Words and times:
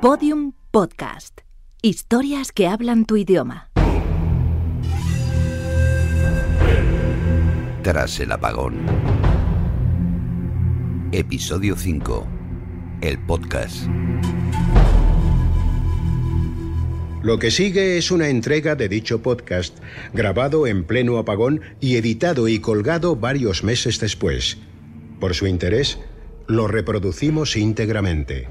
Podium 0.00 0.52
Podcast. 0.70 1.40
Historias 1.82 2.52
que 2.52 2.68
hablan 2.68 3.04
tu 3.04 3.16
idioma. 3.16 3.68
Tras 7.82 8.20
el 8.20 8.30
apagón. 8.30 8.76
Episodio 11.10 11.74
5. 11.74 12.28
El 13.00 13.18
podcast. 13.26 13.88
Lo 17.20 17.40
que 17.40 17.50
sigue 17.50 17.98
es 17.98 18.12
una 18.12 18.28
entrega 18.28 18.76
de 18.76 18.88
dicho 18.88 19.20
podcast, 19.20 19.78
grabado 20.12 20.68
en 20.68 20.84
pleno 20.84 21.18
apagón 21.18 21.60
y 21.80 21.96
editado 21.96 22.46
y 22.46 22.60
colgado 22.60 23.16
varios 23.16 23.64
meses 23.64 23.98
después. 23.98 24.58
Por 25.18 25.34
su 25.34 25.48
interés, 25.48 25.98
lo 26.46 26.68
reproducimos 26.68 27.56
íntegramente. 27.56 28.46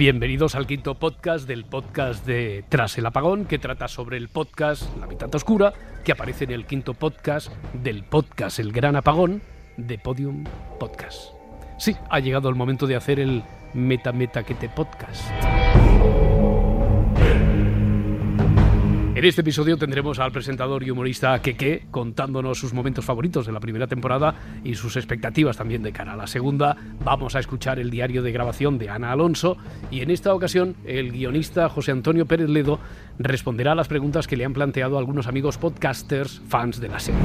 Bienvenidos 0.00 0.54
al 0.54 0.66
quinto 0.66 0.94
podcast 0.94 1.46
del 1.46 1.66
podcast 1.66 2.24
de 2.24 2.64
Tras 2.70 2.96
el 2.96 3.04
apagón, 3.04 3.44
que 3.44 3.58
trata 3.58 3.86
sobre 3.86 4.16
el 4.16 4.30
podcast 4.30 4.84
La 4.96 5.06
mitad 5.06 5.28
oscura, 5.34 5.74
que 6.02 6.12
aparece 6.12 6.44
en 6.44 6.52
el 6.52 6.64
quinto 6.64 6.94
podcast 6.94 7.52
del 7.74 8.02
podcast 8.04 8.60
El 8.60 8.72
gran 8.72 8.96
apagón 8.96 9.42
de 9.76 9.98
Podium 9.98 10.44
Podcast. 10.78 11.34
Sí, 11.76 11.94
ha 12.08 12.18
llegado 12.18 12.48
el 12.48 12.54
momento 12.54 12.86
de 12.86 12.96
hacer 12.96 13.20
el 13.20 13.42
Meta 13.74 14.10
Meta 14.12 14.42
que 14.42 14.54
podcast. 14.70 15.22
En 19.20 19.26
este 19.26 19.42
episodio 19.42 19.76
tendremos 19.76 20.18
al 20.18 20.32
presentador 20.32 20.82
y 20.82 20.90
humorista 20.90 21.42
Keke 21.42 21.88
contándonos 21.90 22.58
sus 22.58 22.72
momentos 22.72 23.04
favoritos 23.04 23.44
de 23.44 23.52
la 23.52 23.60
primera 23.60 23.86
temporada 23.86 24.34
y 24.64 24.76
sus 24.76 24.96
expectativas 24.96 25.58
también 25.58 25.82
de 25.82 25.92
cara 25.92 26.14
a 26.14 26.16
la 26.16 26.26
segunda. 26.26 26.74
Vamos 27.04 27.36
a 27.36 27.40
escuchar 27.40 27.78
el 27.78 27.90
diario 27.90 28.22
de 28.22 28.32
grabación 28.32 28.78
de 28.78 28.88
Ana 28.88 29.12
Alonso 29.12 29.58
y 29.90 30.00
en 30.00 30.10
esta 30.10 30.32
ocasión 30.32 30.74
el 30.86 31.12
guionista 31.12 31.68
José 31.68 31.92
Antonio 31.92 32.24
Pérez 32.24 32.48
Ledo 32.48 32.80
responderá 33.18 33.72
a 33.72 33.74
las 33.74 33.88
preguntas 33.88 34.26
que 34.26 34.38
le 34.38 34.46
han 34.46 34.54
planteado 34.54 34.96
algunos 34.96 35.26
amigos 35.26 35.58
podcasters 35.58 36.40
fans 36.48 36.80
de 36.80 36.88
la 36.88 36.98
serie. 36.98 37.20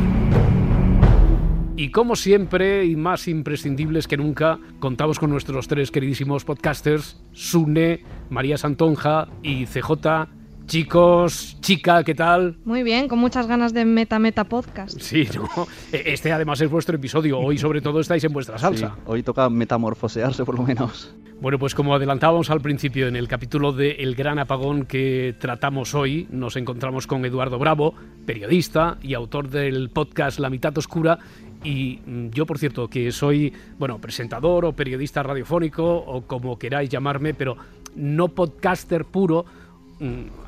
Y 1.78 1.92
como 1.92 2.18
siempre, 2.18 2.84
y 2.84 2.98
más 2.98 3.30
imprescindibles 3.30 4.10
que 4.10 4.18
nunca, 4.18 4.60
contamos 4.82 5.18
con 5.18 5.30
nuestros 5.30 5.70
tres 5.70 5.92
queridísimos 5.92 6.44
podcasters, 6.44 7.24
Sune, 7.32 8.04
María 8.30 8.58
Santonja 8.58 9.30
y 9.44 9.66
CJ. 9.66 10.28
Chicos, 10.68 11.58
chica, 11.62 12.04
¿qué 12.04 12.16
tal? 12.16 12.58
Muy 12.66 12.82
bien, 12.82 13.08
con 13.08 13.20
muchas 13.20 13.46
ganas 13.46 13.72
de 13.72 13.86
Meta 13.86 14.18
Meta 14.18 14.46
Podcast. 14.46 15.00
Sí, 15.00 15.28
¿no? 15.36 15.48
Este 15.92 16.32
además 16.32 16.60
es 16.60 16.70
vuestro 16.70 16.96
episodio. 16.96 17.40
Hoy 17.40 17.60
sobre 17.60 17.82
todo 17.82 18.00
estáis 18.00 18.24
en 18.24 18.34
vuestra 18.34 18.58
salsa. 18.58 18.96
Sí, 18.96 19.02
hoy 19.06 19.22
toca 19.22 19.48
metamorfosearse 19.50 20.44
por 20.44 20.58
lo 20.58 20.64
menos. 20.64 21.14
Bueno, 21.40 21.60
pues 21.60 21.76
como 21.76 21.94
adelantábamos 21.94 22.50
al 22.50 22.62
principio 22.62 23.08
en 23.08 23.16
el 23.16 23.28
capítulo 23.28 23.74
de 23.74 23.92
El 23.92 24.16
Gran 24.16 24.40
Apagón 24.40 24.86
que 24.86 25.36
tratamos 25.40 25.94
hoy, 25.94 26.28
nos 26.32 26.56
encontramos 26.56 27.06
con 27.06 27.24
Eduardo 27.26 27.60
Bravo, 27.60 27.94
periodista 28.26 28.98
y 29.04 29.14
autor 29.14 29.50
del 29.50 29.90
podcast 29.92 30.40
La 30.40 30.50
Mitad 30.50 30.76
Oscura. 30.78 31.20
Y 31.64 32.00
mm, 32.06 32.30
yo, 32.30 32.46
por 32.46 32.58
cierto, 32.58 32.88
que 32.88 33.12
soy, 33.12 33.54
bueno, 33.78 34.00
presentador 34.00 34.66
o 34.66 34.74
periodista 34.74 35.22
radiofónico 35.22 35.86
o 35.86 36.24
como 36.24 36.58
queráis 36.58 36.90
llamarme, 36.90 37.34
pero 37.34 37.56
no 37.96 38.30
podcaster 38.30 39.06
puro, 39.06 39.46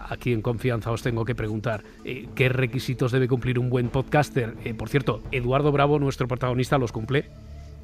aquí 0.10 0.34
en 0.34 0.42
confianza 0.42 0.92
os 0.92 1.02
tengo 1.02 1.26
que 1.26 1.36
preguntar 1.36 1.84
eh, 2.04 2.28
qué 2.36 2.50
requisitos 2.50 3.12
debe 3.12 3.28
cumplir 3.28 3.60
un 3.60 3.70
buen 3.70 3.90
podcaster. 3.90 4.56
Eh, 4.64 4.74
por 4.74 4.90
cierto, 4.90 5.22
Eduardo 5.32 5.72
Bravo, 5.72 6.00
nuestro 6.00 6.28
protagonista, 6.28 6.78
los 6.78 6.92
cumple 6.92 7.30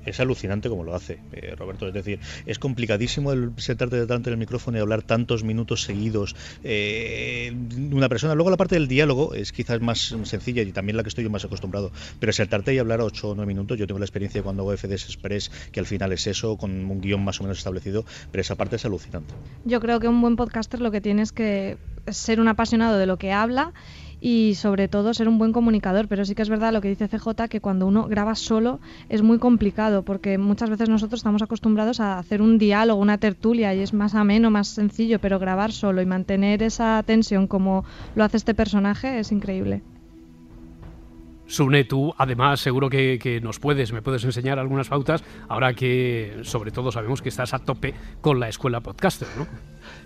es 0.06 0.20
alucinante 0.20 0.70
como 0.70 0.84
lo 0.84 0.96
hace, 0.96 1.20
eh, 1.32 1.56
Roberto. 1.56 1.88
Es 1.88 1.94
decir, 1.94 2.20
es 2.46 2.60
complicadísimo 2.60 3.32
el 3.32 3.52
sentarte 3.58 4.00
delante 4.00 4.30
del 4.30 4.38
micrófono 4.38 4.78
y 4.78 4.82
hablar 4.82 5.04
tantos 5.04 5.44
minutos 5.44 5.84
seguidos 5.84 6.36
eh, 6.64 7.56
una 7.92 8.10
persona. 8.10 8.36
Luego 8.36 8.50
la 8.50 8.58
parte 8.58 8.76
del 8.76 8.88
diálogo 8.88 9.34
es 9.34 9.52
quizás 9.52 9.82
más 9.82 10.16
sencilla 10.24 10.62
y 10.62 10.72
también 10.72 10.98
la 10.98 11.04
que 11.04 11.10
estoy 11.10 11.24
yo 11.24 11.30
más 11.30 11.46
acostumbrado. 11.46 11.92
Pero 12.20 12.34
sentarte 12.34 12.74
y 12.74 12.80
hablar 12.80 13.02
8 13.02 13.30
o 13.30 13.36
9 13.36 13.48
minutos, 13.48 13.78
yo 13.78 13.88
tengo 13.88 14.00
la 14.00 14.06
experiencia 14.06 14.40
de 14.40 14.44
cuando 14.44 14.64
hago 14.64 14.78
FDS 14.78 15.06
Express, 15.06 15.52
que 15.72 15.80
al 15.80 15.86
final 15.86 16.12
es 16.12 16.28
eso, 16.28 16.58
con 16.58 16.72
un 16.72 17.02
guion 17.02 17.24
más 17.24 17.40
o 17.40 17.44
menos 17.44 17.58
establecido, 17.58 18.06
pero 18.32 18.42
esa 18.42 18.56
parte 18.56 18.76
es 18.76 18.86
alucinante. 18.86 19.34
Yo 19.66 19.80
creo 19.80 20.00
que 20.00 20.08
un 20.08 20.22
buen 20.22 20.36
podcaster 20.36 20.82
lo 20.82 20.92
que 20.92 21.02
tiene 21.02 21.22
es 21.22 21.32
que 21.32 21.78
ser 22.08 22.40
un 22.40 22.48
apasionado 22.48 22.98
de 22.98 23.06
lo 23.06 23.18
que 23.18 23.32
habla 23.32 23.74
y 24.26 24.56
sobre 24.56 24.88
todo 24.88 25.14
ser 25.14 25.28
un 25.28 25.38
buen 25.38 25.52
comunicador. 25.52 26.08
Pero 26.08 26.24
sí 26.24 26.34
que 26.34 26.44
es 26.44 26.50
verdad 26.50 26.72
lo 26.72 26.80
que 26.80 26.88
dice 26.88 27.10
CJ, 27.10 27.50
que 27.50 27.60
cuando 27.60 27.86
uno 27.86 28.08
graba 28.08 28.36
solo 28.36 28.80
es 29.10 29.22
muy 29.22 29.38
complicado, 29.38 30.04
porque 30.04 30.38
muchas 30.38 30.70
veces 30.70 30.88
nosotros 30.88 31.20
estamos 31.20 31.42
acostumbrados 31.42 32.00
a 32.00 32.18
hacer 32.18 32.42
un 32.42 32.58
diálogo, 32.58 33.02
una 33.02 33.18
tertulia, 33.18 33.76
y 33.76 33.82
es 33.82 33.94
más 33.94 34.16
ameno, 34.16 34.50
más 34.50 34.70
sencillo, 34.70 35.20
pero 35.20 35.40
grabar 35.40 35.74
solo 35.74 36.02
y 36.02 36.06
mantener 36.06 36.64
esa 36.64 37.04
tensión 37.06 37.48
como 37.48 37.84
lo 38.16 38.24
hace 38.24 38.38
este 38.38 38.54
personaje 38.54 39.20
es 39.20 39.34
increíble. 39.34 39.82
Sune, 41.54 41.84
tú 41.84 42.12
además 42.18 42.60
seguro 42.62 42.90
que, 42.90 43.20
que, 43.22 43.40
nos 43.40 43.60
puedes, 43.60 43.94
me 43.94 44.02
puedes 44.02 44.24
enseñar 44.24 44.58
algunas 44.58 44.90
pautas, 44.90 45.24
ahora 45.48 45.76
que 45.76 46.40
sobre 46.42 46.72
todo 46.72 46.92
sabemos 46.92 47.22
que 47.22 47.30
estás 47.30 47.54
a 47.54 47.60
tope 47.60 47.94
con 48.22 48.40
la 48.40 48.50
escuela 48.50 48.82
podcaster, 48.82 49.28
¿no? 49.38 49.46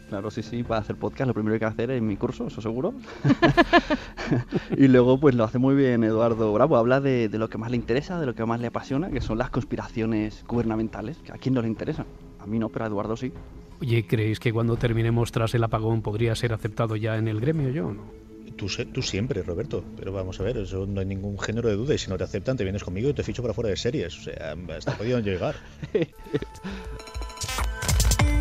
Claro, 0.10 0.30
sí, 0.30 0.44
sí, 0.44 0.64
para 0.64 0.82
hacer 0.82 0.98
podcast 0.98 1.30
lo 1.30 1.34
primero 1.34 1.58
que 1.58 1.64
hay 1.64 1.72
que 1.72 1.74
hacer 1.74 1.92
es 1.92 2.02
mi 2.02 2.18
curso, 2.18 2.48
eso 2.48 2.60
seguro. 2.60 2.96
y 4.78 4.90
luego 4.90 5.22
pues 5.22 5.36
lo 5.36 5.46
hace 5.46 5.58
muy 5.58 5.74
bien 5.74 6.04
Eduardo 6.04 6.52
Bravo, 6.52 6.76
habla 6.76 7.00
de, 7.00 7.30
de, 7.30 7.38
lo 7.38 7.50
que 7.50 7.58
más 7.58 7.72
le 7.72 7.78
interesa, 7.78 8.20
de 8.20 8.26
lo 8.26 8.36
que 8.36 8.46
más 8.46 8.60
le 8.60 8.68
apasiona, 8.68 9.10
que 9.10 9.22
son 9.22 9.38
las 9.38 9.50
conspiraciones 9.50 10.44
gubernamentales, 10.50 11.16
que 11.20 11.32
a 11.32 11.38
quién 11.38 11.56
no 11.56 11.62
le 11.62 11.70
interesa. 11.70 12.06
A 12.42 12.46
mí 12.46 12.60
no, 12.60 12.68
pero 12.68 12.84
a 12.84 12.88
Eduardo 12.90 13.16
sí. 13.16 13.32
Oye, 13.80 14.06
¿creéis 14.06 14.42
que 14.42 14.52
cuando 14.52 14.76
terminemos 14.76 15.32
tras 15.32 15.56
el 15.56 15.64
apagón 15.64 16.02
podría 16.02 16.36
ser 16.36 16.52
aceptado 16.52 16.98
ya 16.98 17.16
en 17.16 17.30
el 17.30 17.40
gremio 17.40 17.70
yo 17.70 17.88
o 17.88 17.94
no? 17.94 18.28
Tú, 18.58 18.68
siempre, 19.04 19.44
Roberto, 19.44 19.86
pero 19.96 20.12
vamos 20.12 20.40
a 20.40 20.44
ver, 20.44 20.58
no 20.58 21.00
hay 21.00 21.06
ningún 21.06 21.38
género 21.40 21.70
de 21.70 21.76
duda 21.76 21.94
y 21.94 22.00
si 22.00 22.10
no 22.10 22.18
te 22.18 22.24
aceptan 22.24 22.58
te 22.58 22.64
vienes 22.64 22.84
conmigo 22.84 23.10
y 23.10 23.14
te 23.14 23.22
ficho 23.22 23.44
para 23.44 23.54
fuera 23.54 23.70
de 23.70 23.78
series, 23.78 24.18
o 24.18 24.22
sea, 24.24 24.56
hasta 24.76 24.98
podido 24.98 25.20
llegar. 25.20 25.56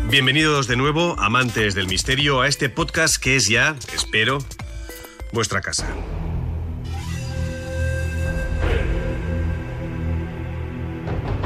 Bienvenidos 0.09 0.67
de 0.67 0.75
nuevo, 0.75 1.15
amantes 1.19 1.75
del 1.75 1.87
misterio, 1.87 2.41
a 2.41 2.47
este 2.47 2.67
podcast 2.69 3.21
que 3.21 3.35
es 3.35 3.47
ya, 3.47 3.75
espero, 3.93 4.39
vuestra 5.33 5.61
casa. 5.61 5.87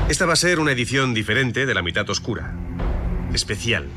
Esta 0.08 0.26
va 0.26 0.34
a 0.34 0.38
ser 0.38 0.60
una 0.60 0.72
edición 0.72 1.14
diferente 1.14 1.66
de 1.66 1.74
La 1.74 1.82
mitad 1.82 2.10
oscura. 2.10 2.54
Especial. 3.34 3.88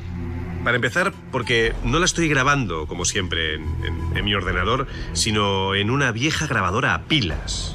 Para 0.65 0.77
empezar, 0.77 1.13
porque 1.31 1.75
no 1.85 1.99
la 1.99 2.07
estoy 2.07 2.27
grabando, 2.27 2.87
como 2.87 3.05
siempre, 3.05 3.57
en, 3.57 4.25
mi 4.25 4.35
ordenador, 4.35 4.87
sino 5.13 5.75
en 5.75 5.91
una 5.91 6.11
vieja 6.11 6.47
grabadora 6.47 6.95
a 6.95 7.03
pilas. 7.03 7.75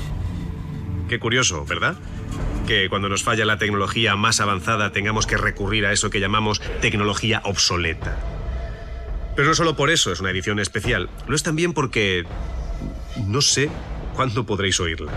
Qué 1.08 1.20
curioso, 1.20 1.66
¿verdad? 1.66 1.96
que 2.66 2.88
cuando 2.88 3.10
nos 3.10 3.24
falla 3.24 3.46
la 3.46 3.58
tecnología 3.58 4.16
más 4.16 4.40
avanzada 4.42 4.92
tengamos 4.92 5.26
que 5.26 5.38
recurrir 5.38 5.88
a 5.88 5.92
eso 5.92 6.12
que 6.12 6.20
llamamos 6.20 6.62
tecnología 6.82 7.42
obsoleta. 7.44 8.16
Pero 9.36 9.48
no 9.48 9.56
solo 9.56 9.76
por 9.76 9.90
eso 9.90 10.12
es 10.12 10.20
una 10.20 10.30
edición 10.30 10.60
especial, 10.60 11.10
lo 11.28 11.36
es 11.36 11.42
también 11.42 11.74
porque 11.74 12.26
no 13.26 13.42
sé 13.42 13.72
cuándo 14.14 14.46
podréis 14.46 14.80
oírla. 14.80 15.12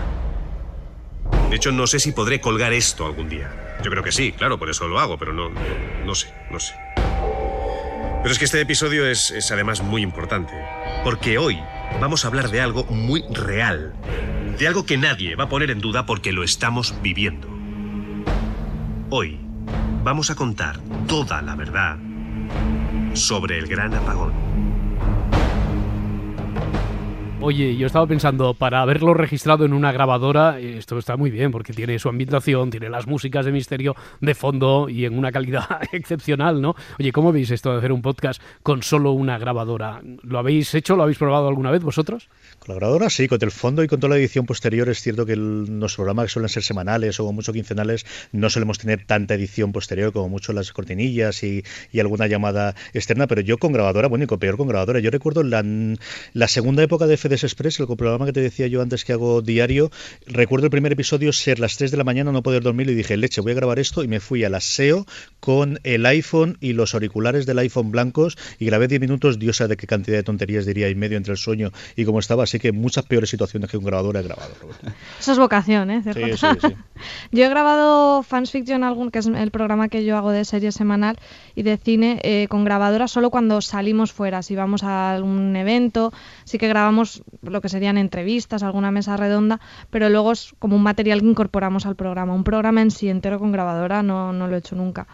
De 1.51 1.55
hecho, 1.55 1.71
no 1.71 1.85
sé 1.85 1.99
si 1.99 2.11
podré 2.11 2.41
colgar 2.41 2.73
esto 2.73 3.05
algún 3.05 3.29
día. 3.29 3.77
Yo 3.83 3.91
creo 3.91 4.01
que 4.01 4.11
sí, 4.11 4.31
claro, 4.31 4.57
por 4.57 4.71
eso 4.71 4.87
lo 4.87 4.99
hago, 4.99 5.19
pero 5.19 5.31
no, 5.31 5.51
no 6.05 6.15
sé, 6.15 6.33
no 6.49 6.59
sé. 6.59 6.73
Pero 8.23 8.31
es 8.31 8.39
que 8.39 8.45
este 8.45 8.61
episodio 8.61 9.05
es, 9.05 9.31
es 9.31 9.51
además 9.51 9.83
muy 9.83 10.01
importante, 10.01 10.53
porque 11.03 11.37
hoy 11.37 11.59
vamos 11.99 12.23
a 12.23 12.29
hablar 12.29 12.49
de 12.49 12.61
algo 12.61 12.85
muy 12.85 13.21
real, 13.29 13.93
de 14.57 14.65
algo 14.65 14.85
que 14.85 14.97
nadie 14.97 15.35
va 15.35 15.43
a 15.43 15.49
poner 15.49 15.69
en 15.71 15.81
duda 15.81 16.05
porque 16.05 16.31
lo 16.31 16.41
estamos 16.41 16.95
viviendo. 17.01 17.49
Hoy 19.09 19.41
vamos 20.05 20.29
a 20.31 20.35
contar 20.35 20.79
toda 21.05 21.41
la 21.41 21.55
verdad 21.55 21.97
sobre 23.13 23.57
el 23.57 23.67
gran 23.67 23.93
apagón. 23.93 24.31
Oye, 27.45 27.75
yo 27.75 27.87
estaba 27.87 28.07
pensando, 28.07 28.53
para 28.53 28.81
haberlo 28.81 29.13
registrado 29.13 29.65
en 29.65 29.73
una 29.73 29.91
grabadora, 29.91 30.61
esto 30.61 30.97
está 30.97 31.17
muy 31.17 31.29
bien, 31.29 31.51
porque 31.51 31.73
tiene 31.73 31.99
su 31.99 32.07
ambientación, 32.07 32.69
tiene 32.69 32.89
las 32.89 33.05
músicas 33.05 33.45
de 33.45 33.51
misterio 33.51 33.97
de 34.21 34.33
fondo 34.33 34.87
y 34.87 35.03
en 35.03 35.17
una 35.17 35.29
calidad 35.29 35.67
excepcional, 35.91 36.61
¿no? 36.61 36.73
Oye, 36.97 37.11
¿cómo 37.11 37.33
veis 37.33 37.51
esto 37.51 37.73
de 37.73 37.79
hacer 37.79 37.91
un 37.91 38.01
podcast 38.01 38.41
con 38.63 38.81
solo 38.81 39.11
una 39.11 39.37
grabadora? 39.39 40.01
¿Lo 40.21 40.39
habéis 40.39 40.73
hecho? 40.73 40.95
¿Lo 40.95 41.03
habéis 41.03 41.17
probado 41.17 41.49
alguna 41.49 41.69
vez 41.69 41.83
vosotros? 41.83 42.29
Con 42.59 42.75
la 42.75 42.79
grabadora 42.79 43.09
sí, 43.09 43.27
con 43.27 43.39
el 43.41 43.51
fondo 43.51 43.83
y 43.83 43.89
con 43.89 43.99
toda 43.99 44.11
la 44.11 44.19
edición 44.21 44.45
posterior 44.45 44.87
es 44.87 45.01
cierto 45.01 45.25
que 45.25 45.35
los 45.35 45.95
programas 45.97 46.27
que 46.27 46.29
suelen 46.29 46.47
ser 46.47 46.63
semanales 46.63 47.19
o 47.19 47.29
mucho 47.33 47.51
quincenales 47.51 48.05
no 48.31 48.49
solemos 48.49 48.79
tener 48.79 49.05
tanta 49.05 49.33
edición 49.33 49.73
posterior 49.73 50.13
como 50.13 50.29
mucho 50.29 50.53
las 50.53 50.71
cortinillas 50.71 51.43
y, 51.43 51.65
y 51.91 51.99
alguna 51.99 52.27
llamada 52.27 52.73
externa, 52.93 53.27
pero 53.27 53.41
yo 53.41 53.57
con 53.57 53.73
grabadora, 53.73 54.07
bueno, 54.07 54.23
y 54.23 54.27
con 54.27 54.39
peor 54.39 54.55
con 54.55 54.69
grabadora. 54.69 55.01
Yo 55.01 55.11
recuerdo 55.11 55.43
la, 55.43 55.61
la 56.31 56.47
segunda 56.47 56.81
época 56.83 57.05
de 57.05 57.17
FD 57.17 57.32
Redes 57.33 57.45
Express, 57.45 57.79
el 57.79 57.87
programa 57.87 58.27
que 58.27 58.31
te 58.31 58.41
decía 58.41 58.67
yo 58.67 58.83
antes 58.83 59.03
que 59.03 59.11
hago 59.11 59.41
diario, 59.41 59.89
recuerdo 60.27 60.67
el 60.67 60.69
primer 60.69 60.91
episodio 60.91 61.33
ser 61.33 61.57
las 61.57 61.77
3 61.77 61.89
de 61.89 61.97
la 61.97 62.03
mañana, 62.03 62.31
no 62.31 62.43
poder 62.43 62.61
dormir 62.61 62.87
y 62.91 62.93
dije, 62.93 63.17
leche, 63.17 63.41
voy 63.41 63.53
a 63.53 63.55
grabar 63.55 63.79
esto 63.79 64.03
y 64.03 64.07
me 64.07 64.19
fui 64.19 64.43
al 64.43 64.53
aseo 64.53 65.07
con 65.39 65.79
el 65.81 66.05
iPhone 66.05 66.59
y 66.61 66.73
los 66.73 66.93
auriculares 66.93 67.47
del 67.47 67.57
iPhone 67.57 67.89
blancos 67.89 68.37
y 68.59 68.67
grabé 68.67 68.87
10 68.87 69.01
minutos, 69.01 69.39
Dios 69.39 69.57
sabe 69.57 69.69
de 69.69 69.77
qué 69.77 69.87
cantidad 69.87 70.17
de 70.17 70.21
tonterías 70.21 70.67
diría 70.67 70.89
y 70.89 70.95
medio 70.95 71.17
entre 71.17 71.31
el 71.31 71.39
sueño 71.39 71.71
y 71.95 72.05
cómo 72.05 72.19
estaba, 72.19 72.43
así 72.43 72.59
que 72.59 72.71
muchas 72.71 73.05
peores 73.05 73.31
situaciones 73.31 73.67
que 73.67 73.77
un 73.77 73.85
grabador 73.85 74.15
he 74.17 74.21
grabado. 74.21 74.53
Eso 75.19 75.31
es 75.31 75.39
vocación, 75.39 75.89
¿eh? 75.89 76.03
Sí, 76.03 76.37
sí, 76.37 76.47
sí. 76.61 76.75
yo 77.31 77.45
he 77.45 77.49
grabado 77.49 78.21
Fans 78.21 78.51
Fiction, 78.51 78.83
algún, 78.83 79.09
que 79.09 79.17
es 79.17 79.25
el 79.25 79.49
programa 79.49 79.89
que 79.89 80.05
yo 80.05 80.17
hago 80.17 80.29
de 80.29 80.45
serie 80.45 80.71
semanal 80.71 81.17
y 81.55 81.63
de 81.63 81.77
cine, 81.77 82.19
eh, 82.21 82.45
con 82.47 82.63
grabadora 82.63 83.07
solo 83.07 83.31
cuando 83.31 83.59
salimos 83.61 84.11
fuera, 84.11 84.43
si 84.43 84.55
vamos 84.55 84.83
a 84.83 85.15
algún 85.15 85.55
evento, 85.55 86.13
sí 86.45 86.59
que 86.59 86.67
grabamos 86.67 87.22
lo 87.41 87.61
que 87.61 87.69
serían 87.69 87.97
entrevistas, 87.97 88.63
alguna 88.63 88.91
mesa 88.91 89.17
redonda, 89.17 89.59
pero 89.89 90.09
luego 90.09 90.31
es 90.31 90.53
como 90.59 90.75
un 90.75 90.83
material 90.83 91.21
que 91.21 91.27
incorporamos 91.27 91.85
al 91.85 91.95
programa. 91.95 92.33
Un 92.33 92.43
programa 92.43 92.81
en 92.81 92.91
sí 92.91 93.09
entero 93.09 93.39
con 93.39 93.51
grabadora 93.51 94.03
no, 94.03 94.33
no 94.33 94.47
lo 94.47 94.55
he 94.55 94.59
hecho 94.59 94.75
nunca. 94.75 95.07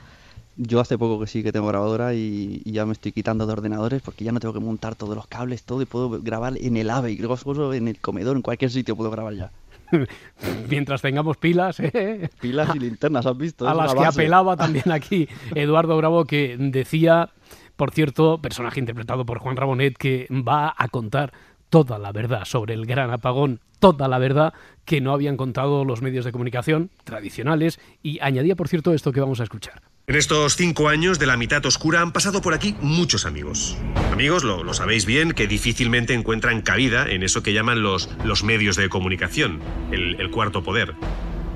Yo 0.58 0.82
hace 0.82 0.98
poco 0.98 1.22
que 1.22 1.28
sí 1.28 1.42
que 1.42 1.54
tengo 1.54 1.68
grabadora 1.68 2.14
y, 2.14 2.62
y, 2.66 2.72
ya 2.74 2.86
me 2.86 2.92
estoy 2.92 3.14
quitando 3.14 3.48
de 3.48 3.54
ordenadores 3.54 4.02
porque 4.02 4.26
ya 4.26 4.34
no 4.34 4.42
tengo 4.42 4.54
que 4.54 4.60
montar 4.60 4.96
todos 4.96 5.16
los 5.16 5.26
cables, 5.26 5.64
todo 5.64 5.82
y 5.82 5.86
puedo 5.86 6.22
grabar 6.22 6.58
en 6.60 6.76
el 6.76 6.90
AVE 6.90 7.14
y 7.14 7.18
luego 7.18 7.74
en 7.74 7.88
el 7.88 7.98
comedor, 8.00 8.36
en 8.36 8.42
cualquier 8.42 8.70
sitio 8.70 8.98
puedo 8.98 9.10
grabar 9.10 9.34
ya. 9.34 9.52
Mientras 10.70 11.02
tengamos 11.02 11.38
pilas, 11.38 11.80
¿eh? 11.80 12.30
Pilas 12.40 12.76
y 12.76 12.80
linternas, 12.80 13.26
¿has 13.26 13.38
visto? 13.38 13.68
A 13.68 13.74
las 13.74 13.94
que 13.94 14.06
apelaba 14.06 14.58
también 14.58 14.92
aquí 14.92 15.28
Eduardo 15.56 15.98
Bravo, 15.98 16.26
que 16.26 16.58
decía, 16.60 17.30
por 17.76 17.92
cierto, 17.92 18.40
personaje 18.40 18.80
interpretado 18.80 19.26
por 19.26 19.40
Juan 19.40 19.56
Rabonet, 19.56 19.98
que 19.98 20.28
va 20.30 20.74
a 20.78 20.88
contar 20.90 21.34
toda 21.70 22.00
la 22.00 22.12
verdad 22.12 22.46
sobre 22.46 22.74
el 22.74 22.86
gran 22.86 23.12
apagón, 23.12 23.62
toda 23.80 24.08
la 24.08 24.18
verdad 24.18 24.54
que 24.86 25.02
no 25.02 25.14
habían 25.14 25.38
contado 25.38 25.86
los 25.86 26.02
medios 26.02 26.26
de 26.26 26.32
comunicación 26.32 26.90
tradicionales 27.04 27.80
y 28.04 28.20
añadía, 28.22 28.56
por 28.56 28.68
cierto, 28.68 28.94
esto 28.94 29.12
que 29.12 29.22
vamos 29.22 29.40
a 29.40 29.44
escuchar. 29.44 29.82
En 30.08 30.16
estos 30.16 30.56
cinco 30.56 30.90
años 30.90 31.20
de 31.20 31.28
la 31.28 31.38
mitad 31.38 31.64
oscura 31.68 32.02
han 32.02 32.12
pasado 32.12 32.42
por 32.42 32.56
aquí 32.56 32.76
muchos 32.82 33.28
amigos. 33.28 33.78
Amigos, 34.12 34.44
lo, 34.44 34.74
sabéis 34.74 35.06
bien, 35.06 35.34
que 35.34 35.48
difícilmente 35.48 36.16
encuentran 36.16 36.64
cabida 36.64 37.08
en 37.08 37.22
eso 37.22 37.44
que 37.44 37.54
llaman 37.54 37.84
los, 37.84 38.10
los 38.24 38.44
medios 38.44 38.76
de 38.76 38.90
comunicación, 38.90 39.60
el, 39.92 40.32
cuarto 40.32 40.64
poder. 40.64 40.96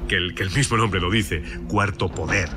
Que 0.08 0.18
el 0.18 0.52
mismo 0.56 0.78
nombre 0.78 1.02
lo 1.02 1.10
dice, 1.10 1.42
cuarto 1.68 2.10
poder. 2.10 2.50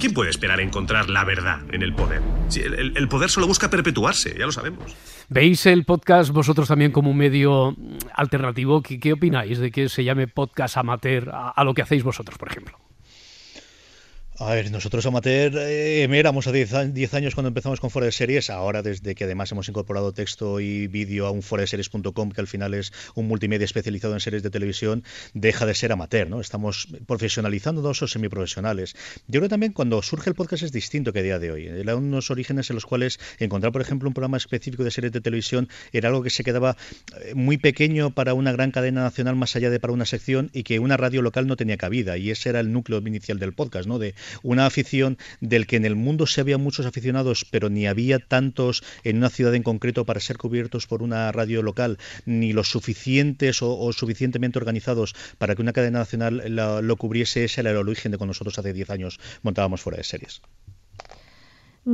¿Quién 0.00 0.14
puede 0.14 0.30
esperar 0.30 0.60
encontrar 0.60 1.10
la 1.10 1.24
verdad 1.24 1.60
en 1.72 1.82
el 1.82 1.94
poder? 1.94 2.22
Si 2.48 2.60
el, 2.60 3.06
poder 3.08 3.28
solo 3.28 3.46
busca 3.46 3.68
perpetuarse, 3.68 4.34
ya 4.38 4.46
lo 4.46 4.52
sabemos. 4.52 4.96
¿Veis 5.28 5.66
el 5.66 5.84
podcast 5.84 6.30
vosotros 6.30 6.68
también 6.68 6.90
como 6.90 7.10
un 7.10 7.18
medio 7.18 7.76
alternativo? 8.14 8.82
¿Qué, 8.82 8.98
qué 8.98 9.12
opináis 9.12 9.58
de 9.58 9.70
que 9.70 9.90
se 9.90 10.02
llame 10.02 10.26
podcast 10.26 10.78
amateur 10.78 11.30
a 11.30 11.64
lo 11.64 11.74
que 11.74 11.82
hacéis 11.82 12.02
vosotros, 12.02 12.38
por 12.38 12.48
ejemplo? 12.48 12.78
A 14.42 14.54
ver, 14.54 14.70
nosotros 14.70 15.04
amateur 15.04 15.52
eh, 15.54 16.04
éramos 16.04 16.46
a 16.46 16.52
10 16.52 16.72
años 17.12 17.34
cuando 17.34 17.48
empezamos 17.48 17.78
con 17.78 17.90
Fuera 17.90 18.06
de 18.06 18.12
Series, 18.12 18.48
ahora 18.48 18.80
desde 18.80 19.14
que 19.14 19.24
además 19.24 19.52
hemos 19.52 19.68
incorporado 19.68 20.14
texto 20.14 20.60
y 20.60 20.86
vídeo 20.86 21.26
a 21.26 21.30
un 21.30 21.42
foradeseries.com, 21.42 22.30
que 22.30 22.40
al 22.40 22.46
final 22.46 22.72
es 22.72 22.90
un 23.14 23.28
multimedia 23.28 23.66
especializado 23.66 24.14
en 24.14 24.20
series 24.20 24.42
de 24.42 24.48
televisión, 24.48 25.04
deja 25.34 25.66
de 25.66 25.74
ser 25.74 25.92
amateur, 25.92 26.30
¿no? 26.30 26.40
Estamos 26.40 26.88
profesionalizándonos 27.06 28.00
o 28.00 28.08
semiprofesionales. 28.08 28.94
Yo 29.26 29.40
creo 29.40 29.42
que 29.42 29.48
también 29.50 29.74
cuando 29.74 30.00
surge 30.00 30.30
el 30.30 30.34
podcast 30.34 30.62
es 30.62 30.72
distinto 30.72 31.12
que 31.12 31.18
a 31.18 31.22
día 31.22 31.38
de 31.38 31.52
hoy. 31.52 31.66
Eran 31.66 31.98
unos 31.98 32.30
orígenes 32.30 32.70
en 32.70 32.76
los 32.76 32.86
cuales 32.86 33.20
encontrar, 33.40 33.72
por 33.72 33.82
ejemplo, 33.82 34.08
un 34.08 34.14
programa 34.14 34.38
específico 34.38 34.84
de 34.84 34.90
series 34.90 35.12
de 35.12 35.20
televisión 35.20 35.68
era 35.92 36.08
algo 36.08 36.22
que 36.22 36.30
se 36.30 36.44
quedaba 36.44 36.78
eh, 37.20 37.34
muy 37.34 37.58
pequeño 37.58 38.12
para 38.12 38.32
una 38.32 38.52
gran 38.52 38.70
cadena 38.70 39.02
nacional 39.02 39.36
más 39.36 39.54
allá 39.54 39.68
de 39.68 39.80
para 39.80 39.92
una 39.92 40.06
sección 40.06 40.48
y 40.54 40.62
que 40.62 40.78
una 40.78 40.96
radio 40.96 41.20
local 41.20 41.46
no 41.46 41.56
tenía 41.56 41.76
cabida 41.76 42.16
y 42.16 42.30
ese 42.30 42.48
era 42.48 42.60
el 42.60 42.72
núcleo 42.72 43.00
inicial 43.00 43.38
del 43.38 43.52
podcast, 43.52 43.86
¿no? 43.86 43.98
De 43.98 44.14
una 44.42 44.66
afición 44.66 45.18
del 45.40 45.66
que 45.66 45.76
en 45.76 45.84
el 45.84 45.96
mundo 45.96 46.26
se 46.26 46.40
había 46.40 46.58
muchos 46.58 46.86
aficionados, 46.86 47.46
pero 47.50 47.68
ni 47.68 47.86
había 47.86 48.18
tantos 48.18 48.82
en 49.04 49.18
una 49.18 49.30
ciudad 49.30 49.54
en 49.54 49.62
concreto 49.62 50.04
para 50.04 50.20
ser 50.20 50.38
cubiertos 50.38 50.86
por 50.86 51.02
una 51.02 51.30
radio 51.32 51.62
local, 51.62 51.98
ni 52.24 52.52
los 52.52 52.70
suficientes 52.70 53.62
o, 53.62 53.92
suficientemente 53.92 54.58
organizados 54.58 55.14
para 55.38 55.54
que 55.54 55.62
una 55.62 55.72
cadena 55.72 56.00
nacional 56.00 56.42
lo, 56.46 56.82
lo 56.82 56.96
cubriese. 56.96 57.44
Ese 57.44 57.60
era 57.60 57.70
el 57.70 57.76
origen 57.76 58.12
de 58.12 58.18
cuando 58.18 58.30
nosotros 58.30 58.58
hace 58.58 58.72
10 58.72 58.90
años 58.90 59.20
montábamos 59.42 59.80
fuera 59.80 59.98
de 59.98 60.04
series. 60.04 60.42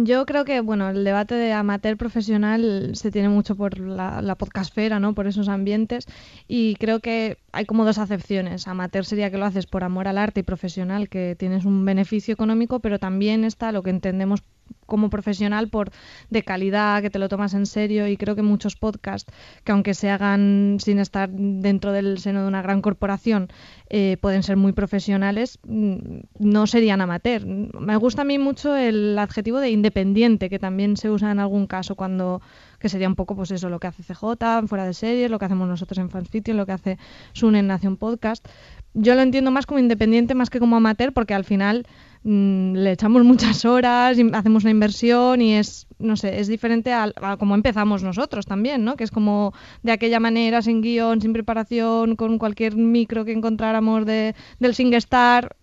Yo 0.05 0.27
creo 0.27 0.45
que 0.45 0.61
bueno, 0.61 0.91
el 0.91 1.05
debate 1.05 1.35
de 1.37 1.53
amateur 1.55 1.97
profesional 1.97 2.91
se 2.95 3.11
tiene 3.11 3.31
mucho 3.31 3.57
por 3.57 3.79
la, 3.79 4.21
la 4.21 4.35
podcastfera, 4.35 5.01
¿no? 5.01 5.15
Por 5.15 5.27
esos 5.27 5.49
ambientes 5.49 6.07
y 6.47 6.75
creo 6.75 7.01
que 7.01 7.39
hay 7.53 7.65
como 7.65 7.87
dos 7.87 7.97
acepciones. 7.97 8.69
Amateur 8.69 9.07
sería 9.07 9.31
que 9.31 9.39
lo 9.39 9.47
haces 9.47 9.67
por 9.67 9.85
amor 9.85 10.07
al 10.07 10.19
arte 10.19 10.41
y 10.41 10.43
profesional, 10.43 11.09
que 11.09 11.35
tienes 11.39 11.65
un 11.65 11.85
beneficio 11.87 12.35
económico, 12.35 12.81
pero 12.81 12.99
también 12.99 13.45
está 13.45 13.73
lo 13.73 13.83
que 13.83 13.91
entendemos 13.91 14.43
como 14.87 15.11
profesional 15.11 15.69
por 15.69 15.91
de 16.31 16.43
calidad, 16.43 17.03
que 17.03 17.11
te 17.11 17.19
lo 17.19 17.29
tomas 17.29 17.55
en 17.55 17.67
serio 17.67 18.09
y 18.09 18.17
creo 18.17 18.37
que 18.37 18.43
muchos 18.43 18.77
podcasts 18.77 19.33
que 19.65 19.73
aunque 19.73 19.95
se 19.95 20.11
hagan 20.11 20.79
sin 20.81 20.99
estar 20.99 21.29
dentro 21.31 21.93
del 21.93 22.19
seno 22.19 22.43
de 22.43 22.49
una 22.49 22.63
gran 22.63 22.81
corporación 22.83 23.49
eh, 23.91 24.17
pueden 24.21 24.43
ser 24.43 24.57
muy 24.57 24.73
profesionales, 24.73 25.59
no 25.65 26.67
serían 26.67 27.01
amateur. 27.01 27.45
Me 27.47 27.97
gusta 27.97 28.23
a 28.23 28.25
mí 28.25 28.39
mucho 28.39 28.77
el 28.77 29.19
adjetivo 29.19 29.61
de 29.61 29.71
independiente, 29.71 30.49
que 30.49 30.59
también 30.59 30.97
se 30.97 31.11
usa 31.11 31.31
en 31.33 31.41
algún 31.41 31.67
caso 31.67 31.95
cuando 31.95 32.41
que 32.79 32.89
sería 32.89 33.09
un 33.09 33.15
poco 33.15 33.35
pues 33.35 33.51
eso, 33.51 33.69
lo 33.69 33.81
que 33.81 33.87
hace 33.87 34.03
CJ 34.03 34.67
fuera 34.67 34.85
de 34.85 34.95
series, 34.95 35.31
lo 35.31 35.39
que 35.39 35.47
hacemos 35.47 35.69
nosotros 35.69 35.99
en 35.99 36.11
Fanfiction, 36.11 36.57
lo 36.57 36.67
que 36.67 36.73
hace 36.73 36.99
Sun 37.33 37.57
en 37.57 37.67
Nación 37.67 37.97
Podcast. 37.97 38.47
Yo 38.95 39.15
lo 39.15 39.23
entiendo 39.23 39.51
más 39.51 39.67
como 39.67 39.79
independiente 39.79 40.35
más 40.35 40.51
que 40.51 40.59
como 40.59 40.77
amateur 40.77 41.13
porque 41.13 41.35
al 41.35 41.45
final 41.45 41.87
mmm, 42.27 42.75
le 42.75 42.93
echamos 42.93 43.25
muchas 43.25 43.65
horas, 43.65 44.19
hacemos 44.33 44.65
una 44.65 44.71
inversión 44.71 45.41
y 45.41 45.55
es, 45.55 45.87
no 45.99 46.17
sé, 46.17 46.41
es 46.41 46.49
diferente 46.49 46.93
a, 46.93 47.13
a 47.23 47.37
como 47.37 47.55
empezamos 47.55 48.03
nosotros 48.03 48.47
también, 48.47 48.85
¿no? 48.85 48.97
Que 48.97 49.05
es 49.05 49.11
como 49.11 49.55
de 49.83 49.93
aquella 49.93 50.21
manera, 50.21 50.63
sin 50.63 50.81
guion, 50.81 51.21
sin 51.21 51.33
preparación, 51.33 52.17
con 52.17 52.39
cualquier 52.39 52.77
micro 52.77 53.25
que 53.25 53.33
encontráramos 53.33 54.05
de, 54.05 54.35
del 54.59 54.75
SingStar. 54.75 55.57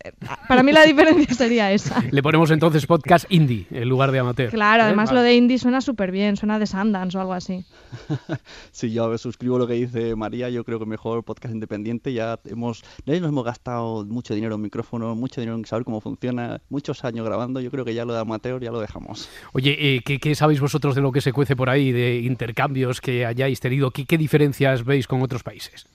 Para 0.47 0.63
mí 0.63 0.71
la 0.71 0.85
diferencia 0.85 1.33
sería 1.35 1.71
esa. 1.71 2.03
Le 2.11 2.23
ponemos 2.23 2.51
entonces 2.51 2.85
podcast 2.85 3.25
indie 3.29 3.67
en 3.71 3.89
lugar 3.89 4.11
de 4.11 4.19
amateur. 4.19 4.49
Claro, 4.49 4.83
¿Eh? 4.83 4.85
además 4.87 5.09
Vale. 5.09 5.19
lo 5.19 5.23
de 5.23 5.35
indie 5.35 5.57
suena 5.57 5.81
súper 5.81 6.11
bien, 6.11 6.37
suena 6.37 6.59
de 6.59 6.67
Sundance 6.67 7.17
o 7.17 7.21
algo 7.21 7.33
así. 7.33 7.65
sí, 8.71 8.91
yo 8.91 9.17
suscribo 9.17 9.57
lo 9.57 9.67
que 9.67 9.73
dice 9.73 10.15
María, 10.15 10.49
yo 10.49 10.63
creo 10.63 10.79
que 10.79 10.85
mejor 10.85 11.23
podcast 11.23 11.53
independiente, 11.53 12.13
ya 12.13 12.39
hemos, 12.45 12.83
nadie 13.05 13.21
nos 13.21 13.29
hemos 13.29 13.43
gastado 13.43 14.05
mucho 14.05 14.33
dinero 14.33 14.55
en 14.55 14.61
micrófono, 14.61 15.15
mucho 15.15 15.41
dinero 15.41 15.57
en 15.57 15.65
saber 15.65 15.85
cómo 15.85 16.01
funciona, 16.01 16.61
muchos 16.69 17.03
años 17.03 17.25
grabando, 17.25 17.59
yo 17.59 17.71
creo 17.71 17.85
que 17.85 17.93
ya 17.93 18.05
lo 18.05 18.13
de 18.13 18.19
amateur 18.19 18.61
ya 18.61 18.71
lo 18.71 18.79
dejamos. 18.79 19.29
Oye, 19.53 19.75
eh, 19.79 20.01
¿qué, 20.03 20.19
¿qué, 20.23 20.35
sabéis 20.35 20.61
vosotros 20.61 20.95
de 20.95 21.01
lo 21.01 21.11
que 21.11 21.19
se 21.19 21.33
cuece 21.33 21.53
por 21.53 21.69
ahí, 21.69 21.91
de 21.91 22.19
intercambios 22.19 23.01
que 23.01 23.25
hayáis 23.25 23.59
tenido? 23.59 23.91
¿Qué, 23.91 24.17
diferencias 24.17 24.85
veis 24.85 25.05
con 25.05 25.21
otros 25.21 25.43
países? 25.43 25.85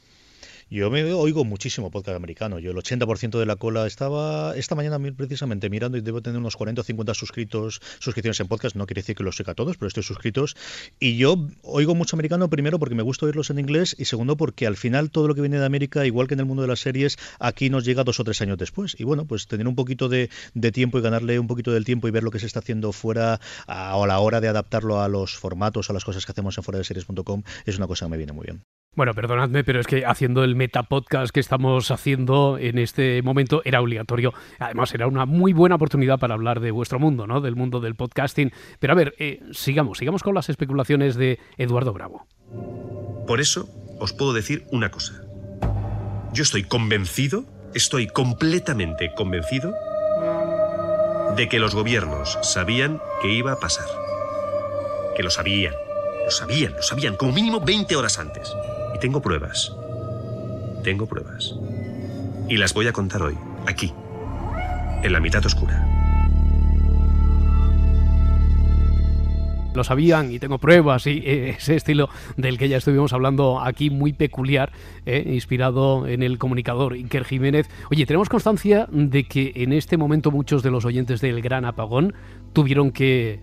Yo 0.70 0.90
me 0.90 1.02
oigo 1.14 1.46
muchísimo 1.46 1.90
podcast 1.90 2.16
americano. 2.16 2.58
Yo 2.58 2.72
el 2.72 2.76
80% 2.76 3.38
de 3.38 3.46
la 3.46 3.56
cola 3.56 3.86
estaba 3.86 4.54
esta 4.54 4.74
mañana 4.74 4.98
precisamente 5.16 5.70
mirando 5.70 5.96
y 5.96 6.02
debo 6.02 6.20
tener 6.20 6.38
unos 6.38 6.56
40 6.56 6.82
o 6.82 6.84
50 6.84 7.14
suscritos, 7.14 7.80
suscripciones 8.00 8.38
en 8.40 8.48
podcast. 8.48 8.76
No 8.76 8.84
quiere 8.84 9.00
decir 9.00 9.16
que 9.16 9.22
los 9.22 9.38
siga 9.38 9.54
todos, 9.54 9.78
pero 9.78 9.88
estoy 9.88 10.02
suscritos. 10.02 10.56
Y 11.00 11.16
yo 11.16 11.36
oigo 11.62 11.94
mucho 11.94 12.16
americano 12.16 12.50
primero 12.50 12.78
porque 12.78 12.94
me 12.94 13.02
gusta 13.02 13.24
oírlos 13.24 13.48
en 13.48 13.60
inglés 13.60 13.96
y 13.98 14.04
segundo 14.04 14.36
porque 14.36 14.66
al 14.66 14.76
final 14.76 15.10
todo 15.10 15.26
lo 15.26 15.34
que 15.34 15.40
viene 15.40 15.58
de 15.58 15.64
América, 15.64 16.04
igual 16.04 16.28
que 16.28 16.34
en 16.34 16.40
el 16.40 16.46
mundo 16.46 16.60
de 16.60 16.68
las 16.68 16.80
series, 16.80 17.16
aquí 17.38 17.70
nos 17.70 17.86
llega 17.86 18.04
dos 18.04 18.20
o 18.20 18.24
tres 18.24 18.42
años 18.42 18.58
después. 18.58 18.94
Y 18.98 19.04
bueno, 19.04 19.24
pues 19.24 19.46
tener 19.46 19.66
un 19.66 19.74
poquito 19.74 20.10
de, 20.10 20.28
de 20.52 20.70
tiempo 20.70 20.98
y 20.98 21.00
ganarle 21.00 21.38
un 21.38 21.46
poquito 21.46 21.72
del 21.72 21.86
tiempo 21.86 22.08
y 22.08 22.10
ver 22.10 22.24
lo 22.24 22.30
que 22.30 22.40
se 22.40 22.46
está 22.46 22.58
haciendo 22.58 22.92
fuera 22.92 23.40
a, 23.66 23.94
a 23.94 24.06
la 24.06 24.18
hora 24.18 24.42
de 24.42 24.48
adaptarlo 24.48 25.00
a 25.00 25.08
los 25.08 25.34
formatos, 25.34 25.88
a 25.88 25.94
las 25.94 26.04
cosas 26.04 26.26
que 26.26 26.32
hacemos 26.32 26.58
en 26.58 26.64
fuera 26.64 26.76
de 26.76 26.84
series.com 26.84 27.42
es 27.64 27.78
una 27.78 27.86
cosa 27.86 28.04
que 28.04 28.10
me 28.10 28.18
viene 28.18 28.34
muy 28.34 28.44
bien. 28.44 28.77
Bueno, 28.94 29.14
perdonadme, 29.14 29.62
pero 29.62 29.80
es 29.80 29.86
que 29.86 30.04
haciendo 30.04 30.42
el 30.42 30.56
metapodcast 30.56 31.32
que 31.32 31.38
estamos 31.38 31.90
haciendo 31.92 32.58
en 32.58 32.78
este 32.78 33.22
momento 33.22 33.62
era 33.64 33.80
obligatorio. 33.80 34.34
Además, 34.58 34.92
era 34.92 35.06
una 35.06 35.24
muy 35.24 35.52
buena 35.52 35.76
oportunidad 35.76 36.18
para 36.18 36.34
hablar 36.34 36.58
de 36.58 36.72
vuestro 36.72 36.98
mundo, 36.98 37.26
¿no? 37.26 37.40
Del 37.40 37.54
mundo 37.54 37.78
del 37.78 37.94
podcasting. 37.94 38.50
Pero 38.80 38.92
a 38.92 38.96
ver, 38.96 39.14
eh, 39.18 39.40
sigamos, 39.52 39.98
sigamos 39.98 40.24
con 40.24 40.34
las 40.34 40.48
especulaciones 40.48 41.14
de 41.14 41.38
Eduardo 41.58 41.92
Bravo. 41.92 42.26
Por 43.26 43.40
eso 43.40 43.68
os 44.00 44.12
puedo 44.12 44.32
decir 44.32 44.64
una 44.72 44.90
cosa. 44.90 45.22
Yo 46.32 46.42
estoy 46.42 46.64
convencido, 46.64 47.44
estoy 47.74 48.08
completamente 48.08 49.12
convencido 49.14 49.72
de 51.36 51.48
que 51.48 51.60
los 51.60 51.74
gobiernos 51.74 52.36
sabían 52.42 53.00
que 53.22 53.32
iba 53.32 53.52
a 53.52 53.60
pasar. 53.60 53.86
Que 55.16 55.22
lo 55.22 55.30
sabían. 55.30 55.74
Lo 56.24 56.32
sabían, 56.32 56.74
lo 56.74 56.82
sabían, 56.82 57.16
como 57.16 57.32
mínimo 57.32 57.60
20 57.60 57.96
horas 57.96 58.18
antes. 58.18 58.54
Y 58.94 58.98
tengo 58.98 59.20
pruebas. 59.20 59.72
Tengo 60.82 61.06
pruebas. 61.06 61.54
Y 62.48 62.56
las 62.56 62.72
voy 62.74 62.86
a 62.86 62.92
contar 62.92 63.22
hoy, 63.22 63.36
aquí, 63.66 63.92
en 65.02 65.12
la 65.12 65.20
mitad 65.20 65.44
oscura. 65.44 65.98
lo 69.78 69.84
sabían 69.84 70.32
y 70.32 70.38
tengo 70.38 70.58
pruebas 70.58 71.06
y 71.06 71.22
eh, 71.24 71.50
ese 71.50 71.76
estilo 71.76 72.10
del 72.36 72.58
que 72.58 72.68
ya 72.68 72.76
estuvimos 72.76 73.12
hablando 73.12 73.60
aquí 73.60 73.90
muy 73.90 74.12
peculiar, 74.12 74.72
eh, 75.06 75.22
inspirado 75.26 76.06
en 76.06 76.22
el 76.22 76.36
comunicador 76.36 76.94
Iker 76.94 77.24
Jiménez. 77.24 77.70
Oye, 77.90 78.04
tenemos 78.04 78.28
constancia 78.28 78.88
de 78.90 79.24
que 79.24 79.52
en 79.54 79.72
este 79.72 79.96
momento 79.96 80.30
muchos 80.30 80.62
de 80.62 80.70
los 80.70 80.84
oyentes 80.84 81.20
del 81.20 81.40
Gran 81.40 81.64
Apagón 81.64 82.12
tuvieron 82.52 82.90
que 82.90 83.40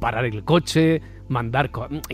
parar 0.00 0.24
el 0.24 0.44
coche, 0.44 1.02
mandar 1.32 1.70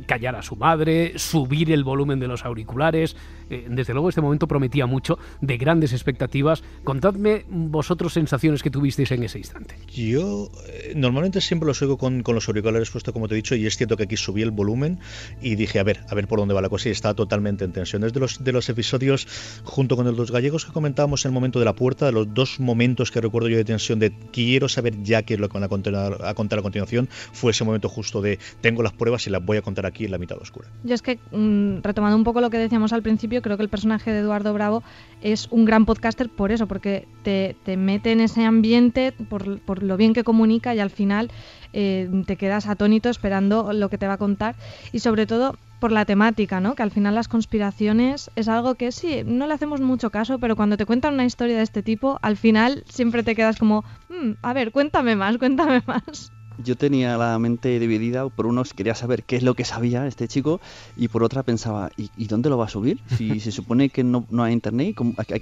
callar 0.07 0.37
a 0.37 0.43
su 0.43 0.57
madre, 0.57 1.19
subir 1.19 1.71
el 1.73 1.85
volumen 1.85 2.21
de 2.21 2.29
los 2.29 2.45
auriculares. 2.45 3.17
Eh, 3.51 3.67
desde 3.69 3.93
luego 3.93 4.09
este 4.09 4.21
momento 4.21 4.47
prometía 4.47 4.87
mucho 4.87 5.19
de 5.41 5.57
grandes 5.57 5.93
expectativas. 5.93 6.63
Contadme 6.85 7.45
vosotros 7.49 8.13
sensaciones 8.13 8.63
que 8.63 8.71
tuvisteis 8.71 9.11
en 9.13 9.23
ese 9.23 9.39
instante. 9.39 9.77
Yo 9.89 10.51
eh, 10.67 10.93
normalmente 10.97 11.41
siempre 11.41 11.67
los 11.67 11.81
oigo 11.83 11.99
con, 11.99 12.23
con, 12.23 12.35
los 12.35 12.49
auriculares 12.49 12.91
puestos 12.91 13.13
como 13.13 13.29
te 13.29 13.35
he 13.35 13.37
dicho 13.37 13.55
y 13.55 13.67
es 13.67 13.77
cierto 13.77 13.97
que 13.97 14.05
aquí 14.05 14.17
subí 14.17 14.43
el 14.43 14.51
volumen 14.51 14.99
y 15.43 15.57
dije 15.57 15.79
a 15.79 15.83
ver, 15.83 16.01
a 16.09 16.15
ver 16.15 16.29
por 16.29 16.39
dónde 16.39 16.55
va 16.55 16.63
la 16.63 16.69
cosa 16.69 16.89
y 16.89 16.93
está 16.93 17.15
totalmente 17.15 17.65
en 17.65 17.73
tensión. 17.73 18.05
Es 18.05 18.13
de 18.13 18.21
los, 18.21 18.45
de 18.45 18.53
los 18.53 18.69
episodios 18.69 19.27
junto 19.65 19.97
con 19.97 20.07
el 20.07 20.17
dos 20.17 20.31
gallegos 20.31 20.65
que 20.65 20.73
comentábamos 20.73 21.25
en 21.25 21.31
el 21.31 21.35
momento 21.35 21.59
de 21.59 21.65
la 21.65 21.75
puerta, 21.75 22.07
de 22.07 22.13
los 22.13 22.33
dos 22.33 22.61
momentos 22.61 23.11
que 23.11 23.21
recuerdo 23.21 23.49
yo 23.49 23.57
de 23.57 23.65
tensión 23.65 23.99
de 23.99 24.13
quiero 24.33 24.69
saber 24.69 25.03
ya 25.03 25.23
qué 25.23 25.35
es 25.35 25.41
lo 25.41 25.49
que 25.49 25.55
van 25.55 25.65
a 25.65 25.69
contar 25.69 25.95
a, 25.95 26.35
contar 26.35 26.59
a 26.59 26.63
continuación, 26.63 27.09
fue 27.33 27.53
ese 27.53 27.65
momento 27.65 27.89
justo 27.89 28.21
de 28.21 28.39
tengo 28.61 28.83
las 28.83 28.93
y 29.27 29.31
las 29.31 29.45
voy 29.45 29.57
a 29.57 29.63
contar 29.63 29.87
aquí 29.87 30.05
en 30.05 30.11
la 30.11 30.19
mitad 30.19 30.39
oscura. 30.39 30.69
Yo 30.85 30.95
es 30.95 31.03
que, 31.03 31.19
mmm, 31.33 31.79
retomando 31.83 32.17
un 32.17 32.25
poco 32.25 32.41
lo 32.41 32.51
que 32.51 32.59
decíamos 32.59 32.93
al 32.93 33.03
principio, 33.03 33.43
creo 33.43 33.57
que 33.57 33.63
el 33.63 33.69
personaje 33.69 34.13
de 34.13 34.21
Eduardo 34.21 34.53
Bravo 34.53 34.83
es 35.23 35.49
un 35.51 35.65
gran 35.65 35.87
podcaster 35.87 36.29
por 36.29 36.53
eso, 36.53 36.67
porque 36.67 37.07
te, 37.23 37.57
te 37.65 37.77
mete 37.77 38.13
en 38.13 38.21
ese 38.21 38.45
ambiente 38.45 39.13
por, 39.29 39.61
por, 39.61 39.83
lo 39.83 39.97
bien 39.97 40.13
que 40.13 40.25
comunica 40.25 40.75
y 40.75 40.81
al 40.81 40.91
final 40.91 41.31
eh, 41.73 42.09
te 42.27 42.37
quedas 42.37 42.67
atónito 42.67 43.09
esperando 43.09 43.73
lo 43.73 43.89
que 43.89 43.99
te 43.99 44.07
va 44.07 44.15
a 44.15 44.19
contar 44.19 44.55
y 44.93 45.01
sobre 45.01 45.27
todo 45.27 45.57
por 45.81 45.93
la 45.93 46.05
temática, 46.05 46.61
¿no? 46.61 46.75
Que 46.75 46.83
al 46.83 46.91
final 46.91 47.15
las 47.15 47.29
conspiraciones 47.29 48.31
es 48.35 48.49
algo 48.49 48.75
que 48.75 48.91
sí, 48.91 49.23
no 49.25 49.47
le 49.47 49.55
hacemos 49.55 49.81
mucho 49.81 50.11
caso, 50.11 50.39
pero 50.39 50.57
cuando 50.57 50.77
te 50.77 50.87
cuentan 50.87 51.15
una 51.15 51.25
historia 51.25 51.57
de 51.57 51.63
este 51.63 51.83
tipo, 51.83 52.19
al 52.23 52.37
final 52.37 52.85
siempre 52.89 53.23
te 53.23 53.37
quedas 53.37 53.59
como, 53.59 53.85
mmm, 54.09 54.33
a 54.43 54.53
ver, 54.53 54.73
cuéntame 54.73 55.15
más, 55.15 55.39
cuéntame 55.39 55.83
más 55.87 56.33
yo 56.63 56.77
tenía 56.77 57.17
la 57.17 57.39
mente 57.39 57.79
dividida, 57.79 58.29
por 58.29 58.47
unos 58.47 58.75
quería 58.75 58.95
saber 58.95 59.25
qué 59.25 59.37
es 59.37 59.43
lo 59.43 59.55
que 59.55 59.65
sabía 59.65 60.07
este 60.07 60.29
chico 60.29 60.61
y 60.97 61.09
por 61.09 61.23
otra 61.23 61.43
pensaba, 61.43 61.91
¿y, 61.97 62.11
y 62.17 62.27
dónde 62.27 62.51
lo 62.51 62.59
va 62.59 62.67
a 62.67 62.69
subir? 62.69 63.01
Si 63.19 63.41
se 63.41 63.51
supone 63.51 63.89
que 63.89 64.05
no, 64.05 64.27
no 64.31 64.45
hay 64.45 64.53
internet, 64.53 64.95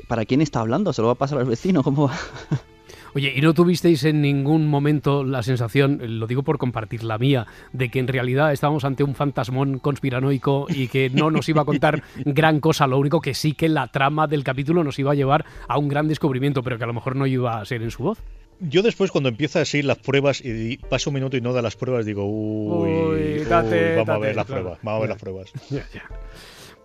¿para 0.09 0.25
quién 0.25 0.41
está 0.41 0.61
hablando? 0.61 0.93
¿Se 0.93 1.03
lo 1.03 1.09
va 1.09 1.13
a 1.13 1.17
pasar 1.17 1.39
al 1.39 1.45
vecino? 1.45 1.83
¿Cómo 1.83 2.09
va? 2.09 2.17
Oye, 3.17 3.33
¿y 3.35 3.41
no 3.41 3.55
tuvisteis 3.55 4.05
en 4.05 4.21
ningún 4.21 4.69
momento 4.69 5.25
la 5.25 5.43
sensación, 5.43 6.01
lo 6.19 6.27
digo 6.27 6.43
por 6.43 6.59
compartir 6.59 7.03
la 7.03 7.17
mía, 7.17 7.47
de 7.73 7.91
que 7.91 7.99
en 7.99 8.09
realidad 8.09 8.53
estábamos 8.53 8.85
ante 8.85 9.05
un 9.05 9.15
fantasmón 9.15 9.79
conspiranoico 9.79 10.67
y 10.69 10.89
que 10.89 11.09
no 11.09 11.31
nos 11.31 11.49
iba 11.49 11.63
a 11.63 11.65
contar 11.65 12.03
gran 12.27 12.61
cosa? 12.61 12.87
Lo 12.87 12.99
único 12.99 13.23
que 13.23 13.33
sí 13.33 13.53
que 13.53 13.71
la 13.71 13.89
trama 13.89 14.27
del 14.27 14.45
capítulo 14.45 14.85
nos 14.85 14.99
iba 14.99 15.13
a 15.13 15.15
llevar 15.15 15.47
a 15.67 15.79
un 15.79 15.89
gran 15.89 16.09
descubrimiento, 16.09 16.63
pero 16.63 16.77
que 16.77 16.85
a 16.85 16.87
lo 16.87 16.93
mejor 16.93 17.17
no 17.17 17.27
iba 17.27 17.59
a 17.59 17.65
ser 17.65 17.83
en 17.83 17.91
su 17.91 18.03
voz. 18.03 18.19
Yo 18.61 18.83
después 18.83 19.11
cuando 19.11 19.29
empieza 19.29 19.61
así 19.61 19.83
las 19.83 19.99
pruebas 19.99 20.41
y 20.45 20.79
pasa 20.79 21.11
un 21.11 21.15
minuto 21.15 21.37
y 21.37 21.41
no 21.41 21.53
da 21.53 21.63
las 21.63 21.77
pruebas, 21.77 22.07
digo, 22.07 22.25
uy, 22.25 22.89
uy, 22.89 23.45
date, 23.45 23.91
uy 23.91 23.97
vamos 23.97 24.07
date, 24.07 24.13
a 24.13 24.19
ver 24.19 24.37
las 24.37 24.47
claro. 24.47 24.63
pruebas, 24.63 24.79
vamos 24.83 24.99
a 24.99 25.01
ver 25.01 25.09
las 25.11 25.21
pruebas. 25.21 25.53
Ya, 25.71 25.87
ya. 25.93 26.03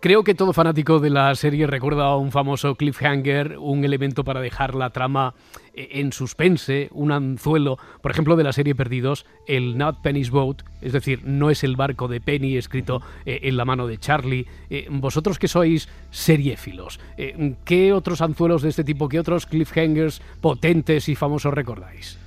Creo 0.01 0.23
que 0.23 0.33
todo 0.33 0.51
fanático 0.51 0.99
de 0.99 1.11
la 1.11 1.33
serie 1.35 1.67
recuerda 1.67 2.05
a 2.05 2.17
un 2.17 2.31
famoso 2.31 2.73
cliffhanger, 2.73 3.57
un 3.59 3.85
elemento 3.85 4.23
para 4.23 4.41
dejar 4.41 4.73
la 4.73 4.89
trama 4.89 5.35
en 5.73 6.11
suspense, 6.11 6.89
un 6.91 7.11
anzuelo, 7.11 7.77
por 8.01 8.11
ejemplo, 8.11 8.35
de 8.35 8.43
la 8.43 8.53
serie 8.53 8.75
Perdidos, 8.75 9.25
el 9.47 9.77
Not 9.77 10.01
Penny's 10.01 10.29
Boat, 10.29 10.63
es 10.81 10.93
decir, 10.93 11.21
no 11.23 11.49
es 11.49 11.63
el 11.63 11.75
barco 11.75 12.07
de 12.07 12.21
Penny 12.21 12.57
escrito 12.57 13.01
eh, 13.25 13.39
en 13.43 13.57
la 13.57 13.65
mano 13.65 13.87
de 13.87 13.97
Charlie. 13.97 14.47
Eh, 14.69 14.87
vosotros 14.89 15.39
que 15.39 15.47
sois 15.47 15.89
seriéfilos, 16.09 16.99
eh, 17.17 17.55
¿qué 17.65 17.93
otros 17.93 18.21
anzuelos 18.21 18.61
de 18.61 18.69
este 18.69 18.83
tipo, 18.83 19.09
qué 19.09 19.19
otros 19.19 19.45
cliffhangers 19.45 20.21
potentes 20.41 21.09
y 21.09 21.15
famosos 21.15 21.53
recordáis? 21.53 22.20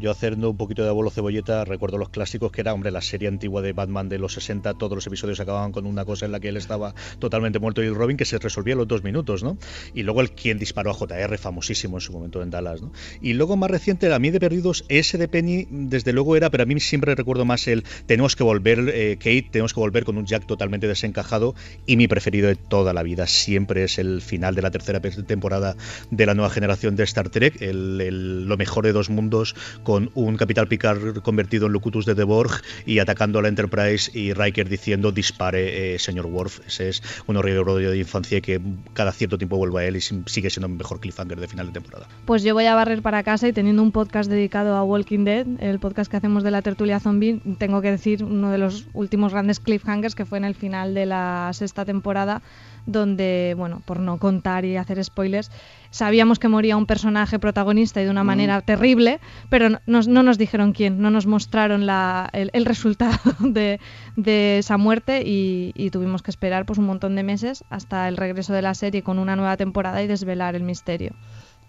Yo 0.00 0.10
haciendo 0.10 0.50
un 0.50 0.56
poquito 0.56 0.82
de 0.82 0.88
abuelo 0.88 1.10
cebolleta, 1.10 1.64
recuerdo 1.64 1.98
los 1.98 2.08
clásicos 2.08 2.50
que 2.50 2.62
era, 2.62 2.72
hombre, 2.72 2.90
la 2.90 3.02
serie 3.02 3.28
antigua 3.28 3.62
de 3.62 3.72
Batman 3.72 4.08
de 4.08 4.18
los 4.18 4.32
60, 4.32 4.74
todos 4.74 4.94
los 4.94 5.06
episodios 5.06 5.38
acababan 5.38 5.70
con 5.70 5.86
una 5.86 6.04
cosa 6.04 6.26
en 6.26 6.32
la 6.32 6.40
que 6.40 6.48
él 6.48 6.56
estaba 6.56 6.94
totalmente 7.18 7.58
muerto 7.58 7.82
y 7.82 7.86
el 7.86 7.94
Robin 7.94 8.16
que 8.16 8.24
se 8.24 8.38
resolvía 8.38 8.72
en 8.72 8.78
los 8.78 8.88
dos 8.88 9.04
minutos, 9.04 9.42
¿no? 9.42 9.58
Y 9.94 10.02
luego 10.02 10.22
el 10.22 10.32
quien 10.32 10.58
disparó 10.58 10.90
a 10.90 10.94
JR, 10.94 11.36
famosísimo 11.38 11.98
en 11.98 12.00
su 12.00 12.12
momento 12.12 12.42
en 12.42 12.50
Dallas, 12.50 12.80
¿no? 12.80 12.90
Y 13.20 13.34
luego 13.34 13.56
más 13.56 13.70
reciente, 13.70 14.12
a 14.12 14.18
mí 14.18 14.30
de 14.30 14.40
Perdidos, 14.40 14.84
ese 14.88 15.18
de 15.18 15.28
Penny, 15.28 15.68
desde 15.70 16.12
luego 16.12 16.36
era, 16.36 16.50
pero 16.50 16.62
a 16.62 16.66
mí 16.66 16.80
siempre 16.80 17.14
recuerdo 17.14 17.44
más 17.44 17.68
el 17.68 17.84
tenemos 18.06 18.34
que 18.34 18.44
volver, 18.44 18.90
eh, 18.94 19.16
Kate, 19.18 19.48
tenemos 19.50 19.74
que 19.74 19.80
volver 19.80 20.04
con 20.04 20.16
un 20.16 20.26
Jack 20.26 20.46
totalmente 20.46 20.88
desencajado 20.88 21.54
y 21.86 21.96
mi 21.96 22.08
preferido 22.08 22.48
de 22.48 22.56
toda 22.56 22.92
la 22.92 23.02
vida 23.02 23.26
siempre 23.26 23.84
es 23.84 23.98
el 23.98 24.22
final 24.22 24.54
de 24.54 24.62
la 24.62 24.70
tercera 24.70 25.00
temporada 25.00 25.76
de 26.10 26.26
la 26.26 26.34
nueva 26.34 26.50
generación 26.50 26.96
de 26.96 27.04
Star 27.04 27.28
Trek, 27.28 27.60
el, 27.60 28.46
lo 28.46 28.56
mejor 28.56 28.84
de 28.84 28.92
dos 28.92 29.10
mundos 29.10 29.54
con 29.82 30.10
un 30.14 30.36
Capital 30.36 30.68
Picard 30.68 31.18
convertido 31.22 31.66
en 31.66 31.72
Locutus 31.72 32.06
de 32.06 32.14
Deborg 32.14 32.62
y 32.86 32.98
atacando 32.98 33.38
a 33.38 33.42
la 33.42 33.48
Enterprise 33.48 34.10
y 34.16 34.32
Riker 34.32 34.68
diciendo 34.68 35.12
dispare, 35.12 35.94
eh, 35.94 35.98
señor 35.98 36.26
Worf. 36.26 36.60
Ese 36.66 36.88
es 36.88 37.02
un 37.26 37.36
horrible 37.36 37.62
de 37.90 37.98
infancia 37.98 38.40
que 38.40 38.60
cada 38.92 39.12
cierto 39.12 39.38
tiempo 39.38 39.56
vuelve 39.56 39.82
a 39.82 39.86
él 39.86 39.96
y 39.96 40.00
sigue 40.00 40.50
siendo 40.50 40.66
el 40.66 40.74
mejor 40.74 41.00
cliffhanger 41.00 41.40
de 41.40 41.48
final 41.48 41.66
de 41.66 41.72
temporada. 41.72 42.08
Pues 42.24 42.42
yo 42.42 42.54
voy 42.54 42.66
a 42.66 42.74
barrer 42.74 43.02
para 43.02 43.22
casa 43.22 43.48
y 43.48 43.52
teniendo 43.52 43.82
un 43.82 43.92
podcast 43.92 44.30
dedicado 44.30 44.76
a 44.76 44.84
Walking 44.84 45.24
Dead, 45.24 45.46
el 45.60 45.78
podcast 45.78 46.10
que 46.10 46.16
hacemos 46.16 46.42
de 46.42 46.50
la 46.50 46.62
tertulia 46.62 47.00
zombie, 47.00 47.40
tengo 47.58 47.80
que 47.80 47.90
decir 47.90 48.24
uno 48.24 48.50
de 48.50 48.58
los 48.58 48.86
últimos 48.92 49.32
grandes 49.32 49.60
cliffhangers 49.60 50.14
que 50.14 50.24
fue 50.24 50.38
en 50.38 50.44
el 50.44 50.54
final 50.54 50.94
de 50.94 51.06
la 51.06 51.50
sexta 51.52 51.84
temporada 51.84 52.42
donde, 52.86 53.54
bueno, 53.56 53.82
por 53.84 54.00
no 54.00 54.18
contar 54.18 54.64
y 54.64 54.76
hacer 54.76 55.02
spoilers, 55.04 55.50
sabíamos 55.92 56.40
que 56.40 56.48
moría 56.48 56.76
un 56.76 56.86
personaje 56.86 57.38
protagonista 57.38 58.00
y 58.00 58.04
de 58.04 58.10
una 58.10 58.24
manera 58.24 58.58
mm. 58.58 58.62
terrible, 58.62 59.20
pero 59.48 59.68
nos, 59.86 60.08
no 60.08 60.24
nos 60.24 60.38
dijeron 60.38 60.72
quién, 60.72 61.00
no 61.00 61.10
nos 61.10 61.26
mostraron 61.26 61.86
la, 61.86 62.28
el, 62.32 62.50
el, 62.54 62.64
resultado 62.72 63.20
de, 63.38 63.78
de 64.16 64.58
esa 64.58 64.76
muerte 64.78 65.22
y, 65.24 65.72
y, 65.76 65.90
tuvimos 65.90 66.22
que 66.22 66.30
esperar 66.30 66.66
pues 66.66 66.78
un 66.78 66.86
montón 66.86 67.14
de 67.14 67.22
meses 67.22 67.62
hasta 67.70 68.08
el 68.08 68.16
regreso 68.16 68.52
de 68.52 68.62
la 68.62 68.74
serie 68.74 69.02
con 69.02 69.18
una 69.18 69.36
nueva 69.36 69.56
temporada 69.56 70.02
y 70.02 70.08
desvelar 70.08 70.56
el 70.56 70.62
misterio. 70.62 71.14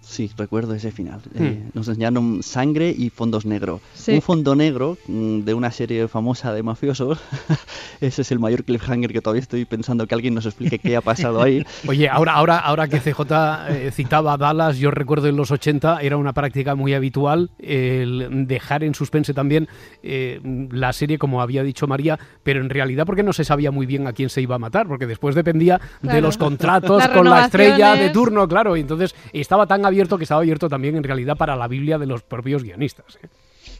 Sí, 0.03 0.29
recuerdo 0.38 0.75
ese 0.75 0.91
final. 0.91 1.22
Hmm. 1.33 1.43
Eh, 1.43 1.63
nos 1.74 1.88
enseñaron 1.88 2.43
sangre 2.43 2.93
y 2.95 3.10
fondos 3.10 3.45
negros. 3.45 3.81
Sí. 3.93 4.13
Un 4.13 4.22
fondo 4.22 4.55
negro 4.55 4.98
mm, 5.07 5.39
de 5.39 5.53
una 5.53 5.72
serie 5.72 6.07
famosa 6.07 6.53
de 6.53 6.62
mafiosos. 6.62 7.19
ese 8.01 8.22
es 8.22 8.31
el 8.31 8.39
mayor 8.39 8.63
cliffhanger 8.63 9.13
que 9.13 9.22
todavía 9.22 9.41
estoy 9.41 9.65
pensando 9.65 10.05
que 10.05 10.13
alguien 10.13 10.33
nos 10.33 10.45
explique 10.45 10.79
qué 10.79 10.95
ha 10.95 11.01
pasado 11.01 11.41
ahí. 11.41 11.65
Oye, 11.88 12.10
ahora, 12.10 12.33
ahora, 12.33 12.60
ahora 12.60 12.88
que 12.88 13.00
CJ 13.00 13.22
eh, 13.69 13.91
citaba 13.91 14.33
a 14.33 14.38
Dallas, 14.38 14.77
yo 14.77 14.91
recuerdo 14.91 15.27
en 15.27 15.38
los 15.38 15.51
80 15.51 16.01
era 16.01 16.17
una 16.17 16.33
práctica 16.33 16.75
muy 16.75 16.93
habitual 16.93 17.51
el 17.60 18.45
dejar 18.48 18.83
en 18.83 18.93
suspense 18.95 19.33
también 19.33 19.67
eh, 20.01 20.39
la 20.72 20.93
serie, 20.93 21.17
como 21.17 21.41
había 21.41 21.63
dicho 21.63 21.88
María, 21.88 22.19
pero 22.43 22.60
en 22.60 22.69
realidad 22.69 23.05
porque 23.05 23.24
no 23.24 23.33
se 23.33 23.43
sabía 23.43 23.72
muy 23.72 23.86
bien 23.86 24.07
a 24.07 24.13
quién 24.13 24.29
se 24.29 24.41
iba 24.41 24.55
a 24.55 24.60
matar, 24.60 24.88
porque 24.88 25.07
después 25.07 25.36
dependía 25.36 25.79
claro. 26.01 26.15
de 26.15 26.22
los 26.22 26.38
contratos 26.38 27.07
con 27.13 27.29
la 27.29 27.45
estrella 27.45 27.95
de 27.95 28.10
turno, 28.10 28.48
claro, 28.48 28.75
y 28.75 28.81
entonces 28.81 29.15
estaba 29.31 29.65
tan 29.65 29.86
abierto 29.93 30.17
que 30.17 30.23
estaba 30.23 30.41
abierto 30.41 30.67
también 30.69 30.95
en 30.95 31.03
realidad 31.03 31.38
para 31.38 31.55
la 31.55 31.67
Biblia 31.67 31.97
de 31.97 32.07
los 32.07 32.23
propios 32.23 32.63
guionistas. 32.63 33.17
¿eh? 33.21 33.27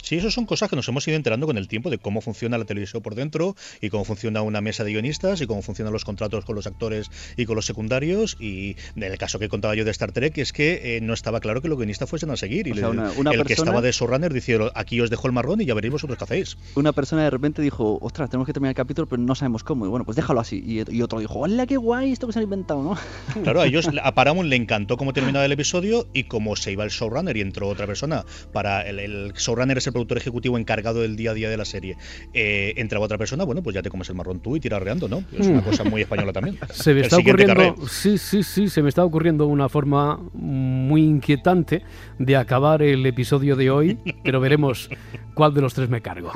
Sí, 0.04 0.18
eso 0.18 0.30
son 0.30 0.46
cosas 0.46 0.70
que 0.70 0.76
nos 0.76 0.86
hemos 0.90 1.08
ido 1.08 1.16
enterando 1.16 1.48
con 1.48 1.58
el 1.58 1.70
tiempo 1.70 1.90
de 1.90 1.98
cómo 1.98 2.20
funciona 2.20 2.58
la 2.58 2.66
televisión 2.66 3.02
por 3.02 3.16
dentro 3.16 3.56
y 3.80 3.90
cómo 3.90 4.04
funciona 4.04 4.42
una 4.42 4.60
mesa 4.60 4.84
de 4.84 4.92
guionistas 4.92 5.40
y 5.40 5.48
cómo 5.48 5.62
funcionan 5.62 5.94
los 5.94 6.04
contratos 6.04 6.44
con 6.44 6.56
los 6.56 6.68
actores 6.68 7.10
y 7.38 7.46
con 7.46 7.56
los 7.56 7.66
secundarios. 7.66 8.36
Y 8.38 8.76
en 8.98 9.04
el 9.04 9.18
caso 9.18 9.40
que 9.40 9.48
contaba 9.48 9.76
yo 9.76 9.86
de 9.86 9.92
Star 9.92 10.12
Trek 10.12 10.38
es 10.40 10.52
que 10.52 10.98
eh, 10.98 11.02
no 11.02 11.14
estaba 11.14 11.40
claro 11.40 11.62
que 11.62 11.70
los 11.70 11.78
guionistas 11.78 12.10
fuesen 12.10 12.32
a 12.32 12.36
seguir. 12.36 12.68
Y 12.68 12.74
sea, 12.74 12.90
una, 12.90 13.12
una 13.12 13.32
el 13.32 13.38
persona... 13.38 13.44
que 13.46 13.54
estaba 13.54 13.82
de 13.82 13.92
showrunner 13.94 14.34
dijeron, 14.34 14.72
aquí 14.76 15.00
os 15.00 15.10
dejo 15.10 15.26
el 15.28 15.32
marrón 15.32 15.62
y 15.62 15.66
ya 15.66 15.74
veréis 15.74 15.94
vosotros 15.94 16.18
qué 16.18 16.26
hacéis. 16.26 16.58
Una 16.76 16.92
persona 16.92 17.24
de 17.24 17.30
repente 17.30 17.62
dijo, 17.62 17.98
ostras, 18.02 18.30
tenemos 18.30 18.46
que 18.46 18.52
terminar 18.52 18.72
el 18.72 18.76
capítulo, 18.76 19.08
pero 19.08 19.22
no 19.22 19.36
sabemos 19.36 19.64
cómo. 19.64 19.86
Y 19.86 19.90
bueno, 19.90 20.04
pues 20.04 20.18
déjalo 20.18 20.42
así. 20.42 20.62
Y, 20.66 20.84
y 20.94 21.02
otro 21.02 21.20
dijo, 21.20 21.40
hola, 21.40 21.66
qué 21.66 21.78
guay 21.78 22.12
esto 22.12 22.28
que 22.28 22.34
se 22.34 22.40
han 22.40 22.44
inventado, 22.44 22.84
¿no? 22.84 22.98
Claro, 23.44 23.62
a 23.62 23.68
ellos, 23.68 23.90
a 24.04 24.14
Paramount 24.14 24.50
le 24.50 24.58
encantó 24.58 24.98
cómo 24.98 25.14
terminaba 25.14 25.46
el 25.46 25.52
episodio 25.54 26.08
y 26.14 26.26
cómo 26.26 26.58
se 26.58 26.74
iba 26.74 26.84
el 26.84 26.90
showrunner 26.90 27.38
y 27.38 27.42
entró 27.42 27.70
otra 27.70 27.88
persona. 27.88 28.26
para 28.52 28.82
El, 28.82 29.00
el 29.00 29.34
showrunner 29.34 29.78
es 29.78 29.88
el 29.88 29.93
productor 29.94 30.18
ejecutivo 30.18 30.58
en 30.58 30.64
encargado 30.64 31.02
del 31.02 31.16
día 31.16 31.32
a 31.32 31.34
día 31.34 31.50
de 31.50 31.58
la 31.58 31.66
serie, 31.66 31.98
eh, 32.34 32.74
entraba 32.78 33.06
otra 33.06 33.18
persona, 33.18 33.44
bueno, 33.44 33.62
pues 33.62 33.76
ya 33.76 33.82
te 33.82 33.90
comes 33.90 34.10
el 34.10 34.16
marrón 34.16 34.40
tú 34.40 34.56
y 34.56 34.60
tiras 34.60 34.82
reando, 34.82 35.08
¿no? 35.08 35.24
Es 35.38 35.48
una 35.48 35.62
cosa 35.62 35.84
muy 35.84 36.02
española 36.02 36.34
también. 36.34 36.58
Se 36.72 36.94
me 36.94 37.02
está 37.02 37.18
ocurriendo, 37.18 37.76
sí, 37.88 38.18
sí, 38.18 38.44
sí, 38.44 38.70
se 38.70 38.82
me 38.82 38.90
está 38.90 39.04
ocurriendo 39.04 39.46
una 39.46 39.70
forma 39.70 40.20
muy 40.34 41.04
inquietante 41.04 41.84
de 42.18 42.36
acabar 42.36 42.82
el 42.82 43.06
episodio 43.06 43.56
de 43.56 43.70
hoy, 43.70 43.98
pero 44.24 44.40
veremos 44.40 44.90
cuál 45.34 45.54
de 45.54 45.62
los 45.62 45.74
tres 45.74 45.90
me 45.90 46.02
cargo. 46.02 46.32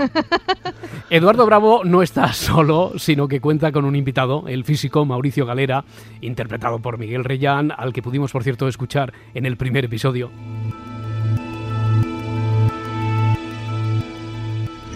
Eduardo 1.09 1.45
Bravo 1.45 1.83
no 1.83 2.03
está 2.03 2.33
solo, 2.33 2.93
sino 2.97 3.27
que 3.27 3.39
cuenta 3.39 3.71
con 3.71 3.85
un 3.85 3.95
invitado, 3.95 4.45
el 4.47 4.65
físico 4.65 5.05
Mauricio 5.05 5.45
Galera, 5.45 5.85
interpretado 6.21 6.79
por 6.79 6.97
Miguel 6.97 7.23
Reyán, 7.23 7.71
al 7.75 7.93
que 7.93 8.01
pudimos, 8.01 8.31
por 8.31 8.43
cierto, 8.43 8.67
escuchar 8.67 9.13
en 9.33 9.45
el 9.45 9.57
primer 9.57 9.85
episodio. 9.85 10.29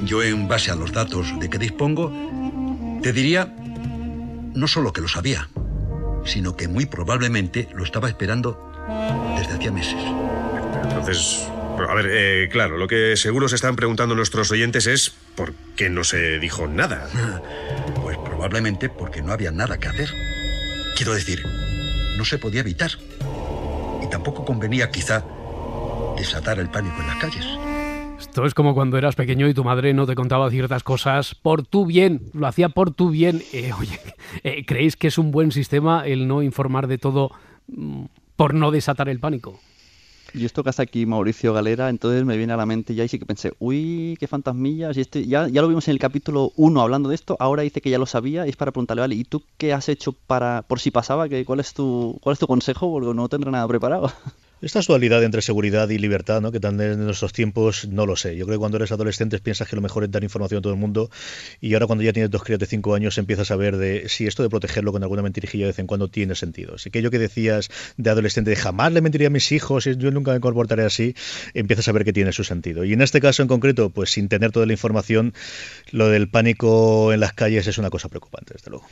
Yo, 0.03 0.24
en 0.24 0.48
base 0.48 0.72
a 0.72 0.75
los 0.75 0.91
datos 0.91 1.39
de 1.39 1.50
que 1.50 1.58
dispongo, 1.58 2.12
te 3.01 3.13
diría 3.13 3.53
no 4.53 4.67
solo 4.67 4.93
que 4.93 5.01
lo 5.01 5.08
sabía, 5.08 5.48
sino 6.25 6.55
que 6.55 6.67
muy 6.67 6.86
probablemente 6.86 7.70
lo 7.74 7.84
estaba 7.84 8.10
esperando 8.10 8.72
desde 9.38 9.53
hacía 9.53 9.72
meses. 9.72 9.96
Entonces, 10.84 11.48
a 11.88 11.93
ver, 11.93 12.08
eh, 12.10 12.50
claro, 12.51 12.77
lo 12.77 12.88
que 12.88 13.15
seguro 13.15 13.48
se 13.48 13.55
están 13.55 13.75
preguntando 13.75 14.15
nuestros 14.15 14.51
oyentes 14.51 14.88
es 14.88 15.13
por 15.36 15.53
qué 15.75 15.89
no 15.89 16.03
se 16.03 16.39
dijo 16.39 16.67
nada. 16.67 17.08
Pues 18.01 18.17
probablemente 18.17 18.89
porque 18.89 19.22
no 19.22 19.31
había 19.31 19.51
nada 19.51 19.77
que 19.77 19.88
hacer. 19.88 20.10
Quiero 20.96 21.13
decir, 21.13 21.43
no 22.17 22.25
se 22.25 22.39
podía 22.39 22.62
evitar. 22.62 22.91
Y 24.03 24.10
tampoco 24.10 24.43
convenía 24.43 24.89
quizá 24.89 25.24
desatar 26.17 26.60
el 26.60 26.70
pánico 26.70 27.00
en 27.00 27.08
las 27.08 27.17
calles. 27.17 27.46
Esto 28.22 28.46
es 28.46 28.54
como 28.54 28.75
cuando 28.75 29.00
eras 29.00 29.16
pequeño 29.16 29.50
y 29.50 29.54
tu 29.56 29.63
madre 29.63 29.96
no 29.96 30.06
te 30.06 30.13
contaba 30.13 30.51
ciertas 30.51 30.84
cosas 30.84 31.34
por 31.34 31.63
tu 31.66 31.88
bien, 31.88 32.22
lo 32.34 32.46
hacía 32.46 32.70
por 32.70 32.94
tu 32.94 33.10
bien. 33.10 33.42
Eh, 33.51 33.74
oye, 33.78 34.00
eh, 34.44 34.63
¿creéis 34.66 34.96
que 34.96 35.08
es 35.08 35.18
un 35.18 35.32
buen 35.32 35.51
sistema 35.51 36.06
el 36.06 36.28
no 36.28 36.44
informar 36.44 36.86
de 36.86 37.00
todo 37.00 37.32
mm, 37.68 38.04
por 38.36 38.54
no 38.54 38.70
desatar 38.70 39.10
el 39.10 39.20
pánico? 39.20 39.60
Y 40.36 40.46
esto 40.46 40.63
que 40.63 40.70
hace 40.70 40.84
aquí 40.84 41.08
Mauricio 41.08 41.51
Galera, 41.51 41.90
entonces 41.90 42.24
me 42.24 42.38
viene 42.38 42.54
a 42.54 42.58
la 42.58 42.68
mente 42.68 42.94
ya 42.94 43.04
y 43.04 43.08
sí 43.08 43.18
que 43.18 43.25
pensé, 43.25 43.54
uy, 43.58 44.16
qué 44.20 44.28
fantasmillas. 44.28 44.96
Y 44.98 45.01
este, 45.01 45.25
ya, 45.25 45.48
lo 45.48 45.68
vimos 45.68 45.88
en 45.88 45.94
el 45.94 46.00
capítulo 46.00 46.54
1 46.56 46.80
hablando 46.80 47.10
de 47.10 47.16
esto, 47.16 47.36
ahora 47.40 47.63
dice 47.63 47.82
que 47.82 47.90
ya 47.90 47.98
lo 47.98 48.06
sabía 48.06 48.46
y 48.46 48.51
es 48.51 48.56
para 48.56 48.72
preguntarle, 48.72 49.01
vale, 49.01 49.16
¿y 49.16 49.24
tú 49.24 49.44
qué 49.58 49.74
has 49.74 49.90
hecho 49.90 50.13
para, 50.13 50.62
por 50.62 50.80
si 50.80 50.92
pasaba? 50.92 51.28
Que, 51.28 51.44
¿cuál, 51.44 51.60
es 51.60 51.74
tu, 51.74 52.20
¿Cuál 52.22 52.34
es 52.34 52.40
tu 52.40 52.48
consejo? 52.48 52.92
Porque 52.92 53.13
no 53.16 53.28
tendré 53.30 53.50
nada 53.50 53.68
preparado. 53.68 54.12
Esta 54.62 54.80
dualidad 54.82 55.24
entre 55.24 55.41
seguridad 55.41 55.89
y 55.89 55.98
libertad, 55.98 56.39
¿no? 56.39 56.51
que 56.51 56.60
tan 56.60 56.80
en 56.80 57.03
nuestros 57.03 57.34
tiempos, 57.34 57.88
no 57.88 58.06
lo 58.06 58.15
sé. 58.15 58.36
Yo 58.36 58.46
creo 58.46 58.58
que 58.58 58.60
cuando 58.60 58.77
eres 58.77 58.91
adolescente 58.91 59.39
piensas 59.39 59.68
que 59.68 59.75
lo 59.75 59.82
mejor 59.82 60.03
es 60.03 60.12
dar 60.12 60.24
información 60.24 60.60
a 60.60 60.62
todo 60.62 60.72
el 60.72 60.77
mundo 60.80 61.10
y 61.60 61.74
ahora 61.74 61.88
cuando 61.88 62.03
ya 62.03 62.13
tienes 62.13 62.30
dos 62.30 62.44
crías 62.44 62.60
de 62.60 62.68
cinco 62.68 62.94
años 62.94 63.18
empiezas 63.18 63.50
a 63.50 63.56
ver 63.56 64.08
si 64.08 64.27
esto 64.27 64.44
de 64.44 64.50
protegerlo 64.50 64.91
con 64.91 65.01
alguna 65.01 65.24
mentirijilla 65.24 65.65
de 65.65 65.72
vez 65.72 65.80
en 65.80 65.88
cuando 65.88 66.10
tiene 66.10 66.36
sentido. 66.36 66.75
Así 66.75 66.91
que 66.91 67.00
aquello 67.00 67.10
que 67.10 67.18
decías 67.18 67.70
de 67.98 68.10
adolescente 68.12 68.51
de 68.51 68.56
jamás 68.56 68.94
le 68.94 69.01
mentiría 69.01 69.27
a 69.27 69.32
mis 69.32 69.51
hijos, 69.51 69.86
yo 69.86 70.12
nunca 70.12 70.32
me 70.32 70.39
comportaré 70.39 70.84
así, 70.84 71.15
empiezas 71.56 71.88
a 71.88 71.91
ver 71.91 72.06
que 72.06 72.13
tiene 72.13 72.32
su 72.32 72.44
sentido. 72.44 72.84
Y 72.84 72.94
en 72.94 73.01
este 73.01 73.20
caso 73.20 73.41
en 73.41 73.48
concreto, 73.48 73.89
pues 73.89 74.12
sin 74.12 74.30
tener 74.30 74.51
toda 74.51 74.68
la 74.68 74.74
información, 74.74 75.34
lo 75.89 76.10
del 76.10 76.30
pánico 76.30 77.12
en 77.13 77.20
las 77.20 77.34
calles 77.34 77.65
es 77.65 77.80
una 77.80 77.89
cosa 77.89 78.10
preocupante, 78.10 78.53
desde 78.53 78.70
luego. 78.70 78.86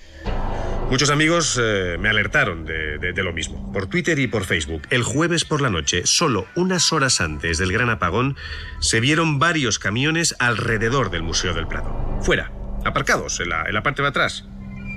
Muchos 0.90 1.12
amigos 1.12 1.60
eh, 1.62 1.98
me 2.00 2.10
alertaron 2.10 2.66
de, 2.66 3.14
lo 3.18 3.32
mismo, 3.32 3.72
por 3.72 3.86
Twitter 3.86 4.18
y 4.18 4.26
por 4.26 4.44
Facebook. 4.44 4.82
El 4.90 5.04
jueves 5.04 5.46
por 5.46 5.62
la 5.62 5.70
noche, 5.70 6.02
solo 6.06 6.48
unas 6.56 6.92
horas 6.92 7.22
antes 7.22 7.60
del 7.60 7.72
gran 7.72 7.92
apagón, 7.92 8.36
se 8.80 9.00
vieron 9.00 9.38
varios 9.38 9.78
camiones 9.78 10.36
alrededor 10.40 11.12
del 11.12 11.22
Museo 11.22 11.54
del 11.54 11.68
Prado. 11.68 12.20
Fuera, 12.24 12.52
aparcados, 12.86 13.40
en 13.40 13.50
la, 13.50 13.66
en 13.66 13.76
la 13.76 13.84
parte 13.84 14.02
de 14.02 14.08
atrás. 14.08 14.46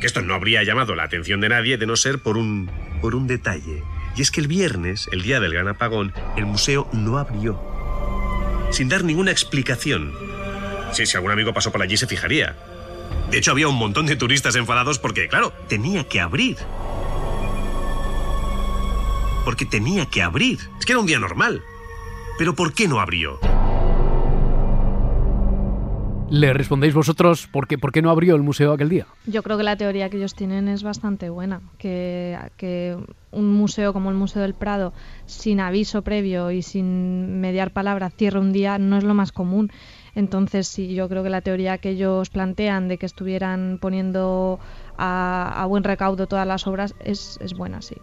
Que 0.01 0.07
esto 0.07 0.23
no 0.23 0.33
habría 0.33 0.63
llamado 0.63 0.95
la 0.95 1.03
atención 1.03 1.43
de 1.43 1.51
nadie 1.51 1.77
de 1.77 1.87
no 1.87 1.97
ser 1.97 2.21
por 2.21 2.39
un, 2.39 2.71
por 3.03 3.15
un 3.15 3.27
detalle. 3.27 3.83
Y 4.17 4.23
es 4.23 4.31
que 4.31 4.41
el 4.41 4.49
viernes, 4.49 5.11
el 5.13 5.21
día 5.21 5.41
del 5.41 5.53
gran 5.53 5.69
apagón, 5.69 6.15
el 6.39 6.47
museo 6.47 6.89
no 6.93 7.19
abrió. 7.19 7.61
Sin 8.71 8.89
dar 8.89 9.05
ninguna 9.05 9.31
explicación. 9.31 10.15
Sí, 10.93 11.05
si 11.05 11.19
algún 11.19 11.33
amigo 11.33 11.53
pasó 11.53 11.71
por 11.71 11.83
allí 11.83 11.99
se 11.99 12.07
fijaría. 12.07 12.57
De 13.33 13.39
hecho, 13.39 13.53
había 13.53 13.67
un 13.67 13.77
montón 13.77 14.05
de 14.05 14.15
turistas 14.15 14.57
enfadados 14.57 14.99
porque, 14.99 15.27
claro, 15.27 15.55
tenía 15.67 16.05
que 16.05 16.21
abrir. 16.21 16.59
Porque 19.47 19.65
tenía 19.65 20.05
que 20.05 20.21
abrir. 20.21 20.59
Es 20.79 20.85
que 20.85 20.93
era 20.93 21.01
un 21.01 21.07
día 21.07 21.19
normal. 21.19 21.63
Pero 22.37 22.55
¿por 22.55 22.75
qué 22.75 22.87
no 22.89 23.01
abrió? 23.01 23.41
¿Le 26.29 26.53
respondéis 26.53 26.93
vosotros 26.93 27.47
por 27.47 27.67
qué, 27.67 27.79
por 27.79 27.91
qué 27.91 28.03
no 28.03 28.11
abrió 28.11 28.37
el 28.37 28.43
museo 28.43 28.75
aquel 28.75 28.91
día? 28.91 29.07
Yo 29.25 29.43
creo 29.43 29.57
que 29.57 29.65
la 29.65 29.77
teoría 29.77 30.11
que 30.11 30.19
ellos 30.19 30.35
tienen 30.35 30.69
es 30.69 30.83
bastante 30.83 31.31
buena. 31.31 31.63
Que, 31.79 32.39
que 32.59 32.99
un 33.31 33.55
museo 33.55 33.95
como 33.95 34.11
el 34.11 34.17
Museo 34.17 34.43
del 34.43 34.53
Prado, 34.53 34.93
sin 35.25 35.61
aviso 35.61 36.03
previo 36.03 36.51
y 36.51 36.61
sin 36.61 37.41
mediar 37.41 37.73
palabra, 37.73 38.11
cierre 38.11 38.41
un 38.41 38.53
día, 38.53 38.77
no 38.77 38.99
es 38.99 39.05
lo 39.05 39.15
más 39.15 39.33
común. 39.33 39.73
Entonces, 40.15 40.69
sí, 40.69 40.95
yo 40.95 41.09
creo 41.09 41.23
que 41.23 41.31
la 41.31 41.41
teoría 41.41 41.79
que 41.79 41.91
ellos 41.91 42.29
plantean 42.29 42.89
de 42.89 42.99
que 42.99 43.07
estuvieran 43.07 43.79
poniendo 43.81 44.59
a, 44.99 45.63
a 45.63 45.67
buen 45.67 45.85
recaudo 45.85 46.27
todas 46.27 46.47
las 46.47 46.67
obras 46.67 46.95
es, 47.01 47.39
es, 47.41 47.55
buena, 47.55 47.81
sí. 47.81 47.97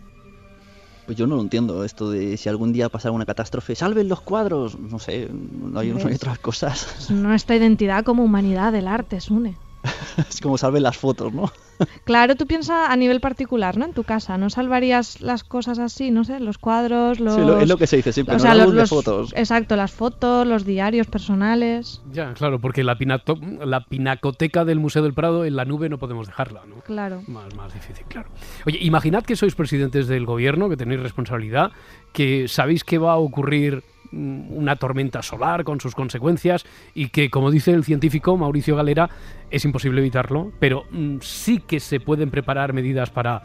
Pues 1.05 1.17
yo 1.17 1.27
no 1.27 1.35
lo 1.35 1.41
entiendo, 1.41 1.83
esto 1.83 2.09
de 2.11 2.37
si 2.37 2.49
algún 2.49 2.73
día 2.73 2.89
pasara 2.89 3.11
una 3.11 3.25
catástrofe, 3.25 3.75
salven 3.75 4.09
los 4.09 4.21
cuadros, 4.21 4.77
no 4.79 4.99
sé, 4.99 5.29
no 5.31 5.79
hay, 5.79 5.91
no 5.91 6.07
hay 6.07 6.15
otras 6.15 6.39
cosas. 6.39 7.09
Nuestra 7.11 7.55
identidad 7.55 8.03
como 8.03 8.23
humanidad 8.23 8.71
del 8.71 8.87
arte, 8.87 9.19
Sune. 9.21 9.55
es 10.29 10.41
como 10.41 10.57
salven 10.57 10.83
las 10.83 10.97
fotos, 10.97 11.33
¿no? 11.33 11.51
Claro, 12.03 12.35
tú 12.35 12.47
piensas 12.47 12.89
a 12.89 12.95
nivel 12.95 13.19
particular, 13.21 13.77
¿no? 13.77 13.85
En 13.85 13.93
tu 13.93 14.03
casa, 14.03 14.37
¿no 14.37 14.49
salvarías 14.49 15.21
las 15.21 15.43
cosas 15.43 15.79
así, 15.79 16.11
no 16.11 16.23
sé, 16.23 16.39
los 16.39 16.57
cuadros, 16.57 17.19
los... 17.19 17.35
Sí, 17.35 17.41
lo, 17.41 17.59
es 17.59 17.69
lo 17.69 17.77
que 17.77 17.87
se 17.87 17.97
dice 17.97 18.11
siempre, 18.13 18.35
o 18.35 18.39
sea, 18.39 18.55
los, 18.55 18.89
fotos. 18.89 19.33
Exacto, 19.35 19.75
las 19.75 19.91
fotos, 19.91 20.45
los 20.47 20.65
diarios 20.65 21.07
personales. 21.07 22.01
Ya, 22.11 22.33
claro, 22.33 22.59
porque 22.59 22.83
la, 22.83 22.97
pinato- 22.97 23.39
la 23.65 23.85
pinacoteca 23.85 24.65
del 24.65 24.79
Museo 24.79 25.03
del 25.03 25.13
Prado 25.13 25.45
en 25.45 25.55
la 25.55 25.65
nube 25.65 25.89
no 25.89 25.97
podemos 25.97 26.27
dejarla, 26.27 26.61
¿no? 26.67 26.75
Claro. 26.81 27.21
Más, 27.27 27.53
más 27.55 27.73
difícil, 27.73 28.05
claro. 28.07 28.29
Oye, 28.65 28.79
imaginad 28.81 29.23
que 29.23 29.35
sois 29.35 29.55
presidentes 29.55 30.07
del 30.07 30.25
gobierno, 30.25 30.69
que 30.69 30.77
tenéis 30.77 31.01
responsabilidad, 31.01 31.71
que 32.13 32.47
sabéis 32.47 32.83
que 32.83 32.97
va 32.97 33.13
a 33.13 33.17
ocurrir 33.17 33.83
una 34.11 34.75
tormenta 34.75 35.21
solar 35.21 35.63
con 35.63 35.79
sus 35.79 35.95
consecuencias 35.95 36.65
y 36.93 37.09
que, 37.09 37.29
como 37.29 37.51
dice 37.51 37.71
el 37.71 37.83
científico 37.83 38.37
Mauricio 38.37 38.75
Galera, 38.75 39.09
es 39.51 39.65
imposible 39.65 40.01
evitarlo, 40.01 40.51
pero 40.59 40.85
mm, 40.91 41.17
sí 41.21 41.59
que 41.59 41.79
se 41.79 41.99
pueden 41.99 42.31
preparar 42.31 42.73
medidas 42.73 43.09
para, 43.09 43.43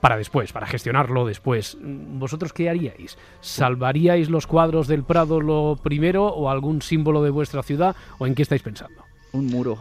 para 0.00 0.16
después, 0.16 0.52
para 0.52 0.66
gestionarlo 0.66 1.26
después. 1.26 1.76
Mm, 1.80 2.18
¿Vosotros 2.18 2.52
qué 2.52 2.68
haríais? 2.68 3.18
¿Salvaríais 3.40 4.30
los 4.30 4.46
cuadros 4.46 4.86
del 4.86 5.04
Prado 5.04 5.40
lo 5.40 5.78
primero 5.82 6.26
o 6.26 6.50
algún 6.50 6.82
símbolo 6.82 7.22
de 7.22 7.30
vuestra 7.30 7.62
ciudad 7.62 7.96
o 8.18 8.26
en 8.26 8.34
qué 8.34 8.42
estáis 8.42 8.62
pensando? 8.62 9.04
Un 9.32 9.46
muro. 9.46 9.78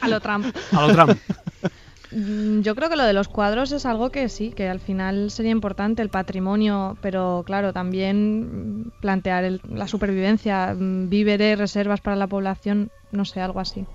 A 0.00 0.08
lo 0.08 0.20
Trump. 0.20 0.46
A 0.72 0.86
lo 0.86 0.92
Trump. 0.94 1.18
Mm, 2.16 2.60
Yo 2.62 2.74
creo 2.74 2.88
que 2.88 2.96
lo 2.96 3.04
de 3.04 3.12
los 3.12 3.28
cuadros 3.28 3.72
es 3.72 3.84
algo 3.86 4.10
que 4.10 4.28
sí, 4.28 4.50
que 4.52 4.68
al 4.68 4.80
final 4.80 5.30
sería 5.30 5.50
importante, 5.52 6.02
el 6.02 6.08
patrimonio, 6.10 6.96
pero 7.00 7.42
claro, 7.44 7.72
también 7.72 8.80
mm, 8.86 8.90
plantear 9.00 9.44
el- 9.44 9.60
la 9.68 9.86
supervivencia, 9.88 10.74
mm, 10.74 11.08
víveres, 11.10 11.58
reservas 11.58 12.00
para 12.00 12.16
la 12.16 12.28
población, 12.28 12.90
no 13.10 13.24
sé, 13.24 13.40
algo 13.40 13.60
así. 13.60 13.86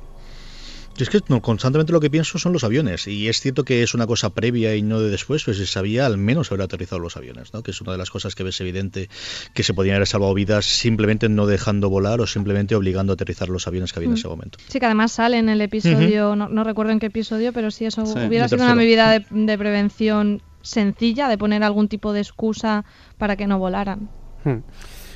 Yo 1.01 1.17
es 1.17 1.23
que 1.23 1.33
no, 1.33 1.41
constantemente 1.41 1.91
lo 1.91 1.99
que 1.99 2.11
pienso 2.11 2.37
son 2.37 2.53
los 2.53 2.63
aviones, 2.63 3.07
y 3.07 3.27
es 3.27 3.39
cierto 3.41 3.63
que 3.63 3.81
es 3.81 3.95
una 3.95 4.05
cosa 4.05 4.29
previa 4.29 4.75
y 4.75 4.83
no 4.83 4.99
de 4.99 5.09
después, 5.09 5.43
pues 5.43 5.57
se 5.57 5.65
sabía 5.65 6.05
al 6.05 6.17
menos 6.19 6.51
haber 6.51 6.63
aterrizado 6.63 6.99
los 6.99 7.17
aviones, 7.17 7.53
¿no? 7.55 7.63
que 7.63 7.71
es 7.71 7.81
una 7.81 7.91
de 7.93 7.97
las 7.97 8.11
cosas 8.11 8.35
que 8.35 8.43
ves 8.43 8.61
evidente 8.61 9.09
que 9.55 9.63
se 9.63 9.73
podían 9.73 9.95
haber 9.95 10.07
salvado 10.07 10.33
vidas 10.35 10.65
simplemente 10.65 11.27
no 11.27 11.47
dejando 11.47 11.89
volar 11.89 12.21
o 12.21 12.27
simplemente 12.27 12.75
obligando 12.75 13.13
a 13.13 13.15
aterrizar 13.15 13.49
los 13.49 13.67
aviones 13.67 13.91
que 13.93 13.99
había 13.99 14.07
en 14.09 14.13
Mm. 14.13 14.17
ese 14.17 14.27
momento. 14.27 14.59
Sí, 14.67 14.79
que 14.79 14.85
además 14.85 15.11
sale 15.11 15.37
en 15.39 15.49
el 15.49 15.61
episodio, 15.61 16.35
no, 16.35 16.49
no 16.49 16.63
recuerdo 16.63 16.91
en 16.91 16.99
qué 16.99 17.07
episodio, 17.07 17.51
pero 17.51 17.71
sí, 17.71 17.85
eso 17.85 18.05
Sí, 18.05 18.13
hubiera 18.27 18.47
sido 18.47 18.63
una 18.63 18.75
medida 18.75 19.11
de, 19.11 19.25
de 19.31 19.57
prevención 19.57 20.41
sencilla, 20.61 21.27
de 21.29 21.37
poner 21.39 21.63
algún 21.63 21.87
tipo 21.87 22.13
de 22.13 22.19
excusa 22.19 22.85
para 23.17 23.35
que 23.35 23.47
no 23.47 23.57
volaran. 23.57 24.09
Hmm. 24.43 24.59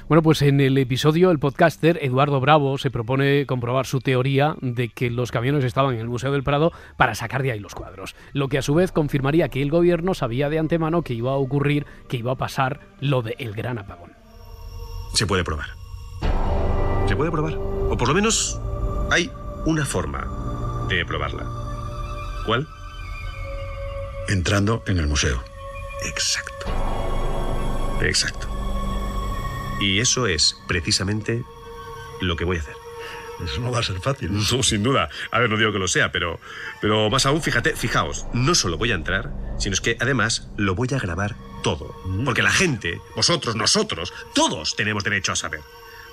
Bueno, 0.07 0.21
pues 0.21 0.43
en 0.43 0.61
el 0.61 0.77
episodio 0.77 1.31
el 1.31 1.39
podcaster 1.39 1.97
Eduardo 1.99 2.39
Bravo 2.39 2.77
se 2.77 2.91
propone 2.91 3.47
comprobar 3.47 3.87
su 3.87 4.01
teoría 4.01 4.55
de 4.61 4.89
que 4.89 5.09
los 5.09 5.31
camiones 5.31 5.63
estaban 5.63 5.95
en 5.95 6.01
el 6.01 6.07
Museo 6.07 6.31
del 6.31 6.43
Prado 6.43 6.71
para 6.95 7.15
sacar 7.15 7.41
de 7.41 7.51
ahí 7.51 7.59
los 7.59 7.73
cuadros, 7.73 8.15
lo 8.31 8.47
que 8.47 8.59
a 8.59 8.61
su 8.61 8.75
vez 8.75 8.91
confirmaría 8.91 9.49
que 9.49 9.63
el 9.63 9.71
gobierno 9.71 10.13
sabía 10.13 10.49
de 10.49 10.59
antemano 10.59 11.01
que 11.01 11.15
iba 11.15 11.31
a 11.31 11.37
ocurrir, 11.37 11.87
que 12.07 12.17
iba 12.17 12.33
a 12.33 12.35
pasar 12.35 12.81
lo 12.99 13.23
del 13.23 13.53
gran 13.53 13.79
apagón. 13.79 14.11
Se 15.15 15.25
puede 15.25 15.43
probar. 15.43 15.69
Se 17.07 17.15
puede 17.15 17.31
probar. 17.31 17.55
O 17.55 17.97
por 17.97 18.07
lo 18.07 18.13
menos 18.13 18.61
hay 19.09 19.31
una 19.65 19.85
forma 19.85 20.85
de 20.87 21.03
probarla. 21.03 21.45
¿Cuál? 22.45 22.67
Entrando 24.27 24.83
en 24.85 24.99
el 24.99 25.07
museo. 25.07 25.41
Exacto. 26.05 26.67
Exacto. 28.01 28.54
Y 29.79 29.99
eso 29.99 30.27
es 30.27 30.57
precisamente 30.67 31.43
lo 32.21 32.35
que 32.35 32.45
voy 32.45 32.57
a 32.57 32.61
hacer. 32.61 32.75
Eso 33.43 33.59
no 33.59 33.71
va 33.71 33.79
a 33.79 33.83
ser 33.83 33.99
fácil. 33.99 34.31
No, 34.51 34.63
sin 34.63 34.83
duda. 34.83 35.09
A 35.31 35.39
ver, 35.39 35.49
no 35.49 35.57
digo 35.57 35.71
que 35.71 35.79
lo 35.79 35.87
sea, 35.87 36.11
pero, 36.11 36.39
pero 36.81 37.09
más 37.09 37.25
aún, 37.25 37.41
fíjate, 37.41 37.75
fijaos, 37.75 38.25
no 38.33 38.55
solo 38.55 38.77
voy 38.77 38.91
a 38.91 38.95
entrar, 38.95 39.31
sino 39.59 39.73
es 39.73 39.81
que 39.81 39.97
además 39.99 40.47
lo 40.57 40.75
voy 40.75 40.89
a 40.93 40.99
grabar 40.99 41.35
todo. 41.63 41.95
Porque 42.23 42.43
la 42.43 42.51
gente, 42.51 43.01
vosotros, 43.15 43.55
nosotros, 43.55 44.13
todos 44.33 44.75
tenemos 44.75 45.03
derecho 45.03 45.31
a 45.31 45.35
saber. 45.35 45.61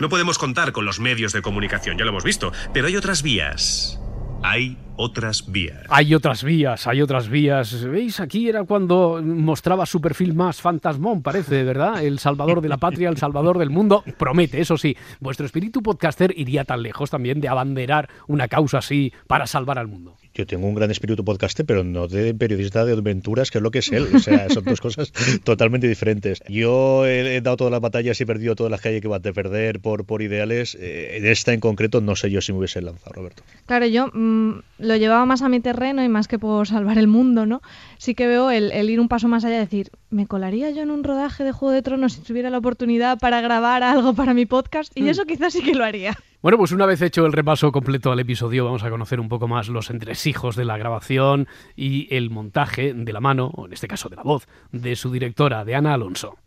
No 0.00 0.08
podemos 0.08 0.38
contar 0.38 0.72
con 0.72 0.84
los 0.84 0.98
medios 0.98 1.32
de 1.32 1.42
comunicación, 1.42 1.98
ya 1.98 2.04
lo 2.04 2.10
hemos 2.10 2.24
visto, 2.24 2.52
pero 2.72 2.86
hay 2.88 2.96
otras 2.96 3.22
vías. 3.22 4.00
Hay 4.44 4.76
otras 4.96 5.50
vías. 5.50 5.86
Hay 5.88 6.14
otras 6.14 6.42
vías, 6.42 6.86
hay 6.88 7.00
otras 7.00 7.28
vías. 7.28 7.84
¿Veis? 7.84 8.18
Aquí 8.18 8.48
era 8.48 8.64
cuando 8.64 9.20
mostraba 9.22 9.86
su 9.86 10.00
perfil 10.00 10.34
más 10.34 10.60
fantasmón, 10.60 11.22
parece, 11.22 11.62
¿verdad? 11.62 12.02
El 12.04 12.18
salvador 12.18 12.60
de 12.60 12.68
la 12.68 12.76
patria, 12.76 13.08
el 13.08 13.16
salvador 13.16 13.58
del 13.58 13.70
mundo. 13.70 14.02
Promete, 14.18 14.60
eso 14.60 14.76
sí. 14.76 14.96
Vuestro 15.20 15.46
espíritu 15.46 15.80
podcaster 15.82 16.34
iría 16.36 16.64
tan 16.64 16.82
lejos 16.82 17.08
también 17.10 17.40
de 17.40 17.48
abanderar 17.48 18.08
una 18.26 18.48
causa 18.48 18.78
así 18.78 19.12
para 19.28 19.46
salvar 19.46 19.78
al 19.78 19.86
mundo. 19.86 20.16
Yo 20.34 20.46
tengo 20.46 20.66
un 20.66 20.74
gran 20.74 20.90
espíritu 20.90 21.24
podcaster, 21.24 21.66
pero 21.66 21.84
no 21.84 22.08
de 22.08 22.32
periodista 22.34 22.84
de 22.84 22.92
aventuras, 22.92 23.50
que 23.50 23.58
es 23.58 23.62
lo 23.62 23.70
que 23.70 23.80
es 23.80 23.92
él. 23.92 24.06
O 24.14 24.18
sea, 24.18 24.48
son 24.48 24.64
dos 24.64 24.80
cosas 24.80 25.12
totalmente 25.44 25.86
diferentes. 25.88 26.42
Yo 26.48 27.06
he, 27.06 27.40
dado 27.40 27.58
todas 27.58 27.70
las 27.70 27.80
batallas 27.80 28.18
y 28.18 28.22
he 28.22 28.26
perdido 28.26 28.54
todas 28.54 28.70
las 28.70 28.80
que 28.80 28.88
hay 28.88 29.00
que 29.00 29.08
perder 29.08 29.80
por, 29.80 30.04
por 30.04 30.22
ideales. 30.22 30.76
Eh, 30.80 31.18
en 31.18 31.26
esta 31.26 31.52
en 31.52 31.60
concreto 31.60 32.00
no 32.00 32.16
sé 32.16 32.30
yo 32.30 32.40
si 32.40 32.52
me 32.52 32.58
hubiese 32.58 32.80
lanzado, 32.80 33.12
Roberto. 33.12 33.42
Claro, 33.66 33.86
yo 33.86 34.08
mm, 34.08 34.62
lo 34.78 34.96
llevaba 34.96 35.26
más 35.26 35.42
a 35.42 35.48
mi 35.48 35.60
terreno 35.60 36.02
y 36.02 36.08
más 36.08 36.28
que 36.28 36.38
por 36.38 36.66
salvar 36.66 36.98
el 36.98 37.08
mundo, 37.08 37.44
¿no? 37.44 37.60
Sí 38.02 38.16
que 38.16 38.26
veo 38.26 38.50
el, 38.50 38.90
ir 38.90 38.98
un 38.98 39.06
paso 39.06 39.28
más 39.28 39.44
allá, 39.44 39.60
decir, 39.60 39.92
¿me 40.10 40.26
colaría 40.26 40.70
yo 40.70 40.82
en 40.82 40.90
un 40.90 41.04
rodaje 41.04 41.44
de 41.44 41.52
Juego 41.52 41.72
de 41.72 41.82
Tronos 41.82 42.14
si 42.14 42.20
tuviera 42.20 42.50
la 42.50 42.58
oportunidad 42.58 43.16
para 43.20 43.40
grabar 43.40 43.84
algo 43.84 44.12
para 44.12 44.34
mi 44.34 44.44
podcast? 44.44 44.90
Y 44.96 45.02
hmm. 45.02 45.08
eso 45.08 45.24
quizás 45.24 45.52
sí 45.52 45.62
que 45.62 45.72
lo 45.72 45.84
haría. 45.84 46.18
Bueno, 46.42 46.58
pues 46.58 46.72
una 46.72 46.84
vez 46.84 47.00
hecho 47.00 47.24
el 47.24 47.32
repaso 47.32 47.70
completo 47.70 48.10
al 48.10 48.18
episodio, 48.18 48.64
vamos 48.64 48.82
a 48.82 48.90
conocer 48.90 49.20
un 49.20 49.28
poco 49.28 49.46
más 49.46 49.68
los 49.68 49.88
entresijos 49.88 50.56
de 50.56 50.64
la 50.64 50.76
grabación 50.78 51.46
y 51.76 52.12
el 52.12 52.30
montaje 52.30 52.92
de 52.92 53.12
la 53.12 53.20
mano, 53.20 53.52
o 53.54 53.66
en 53.66 53.72
este 53.72 53.86
caso 53.86 54.08
de 54.08 54.16
la 54.16 54.24
voz, 54.24 54.48
de 54.72 54.96
su 54.96 55.12
directora, 55.12 55.64
de 55.64 55.76
Ana 55.76 55.94
Alonso. 55.94 56.38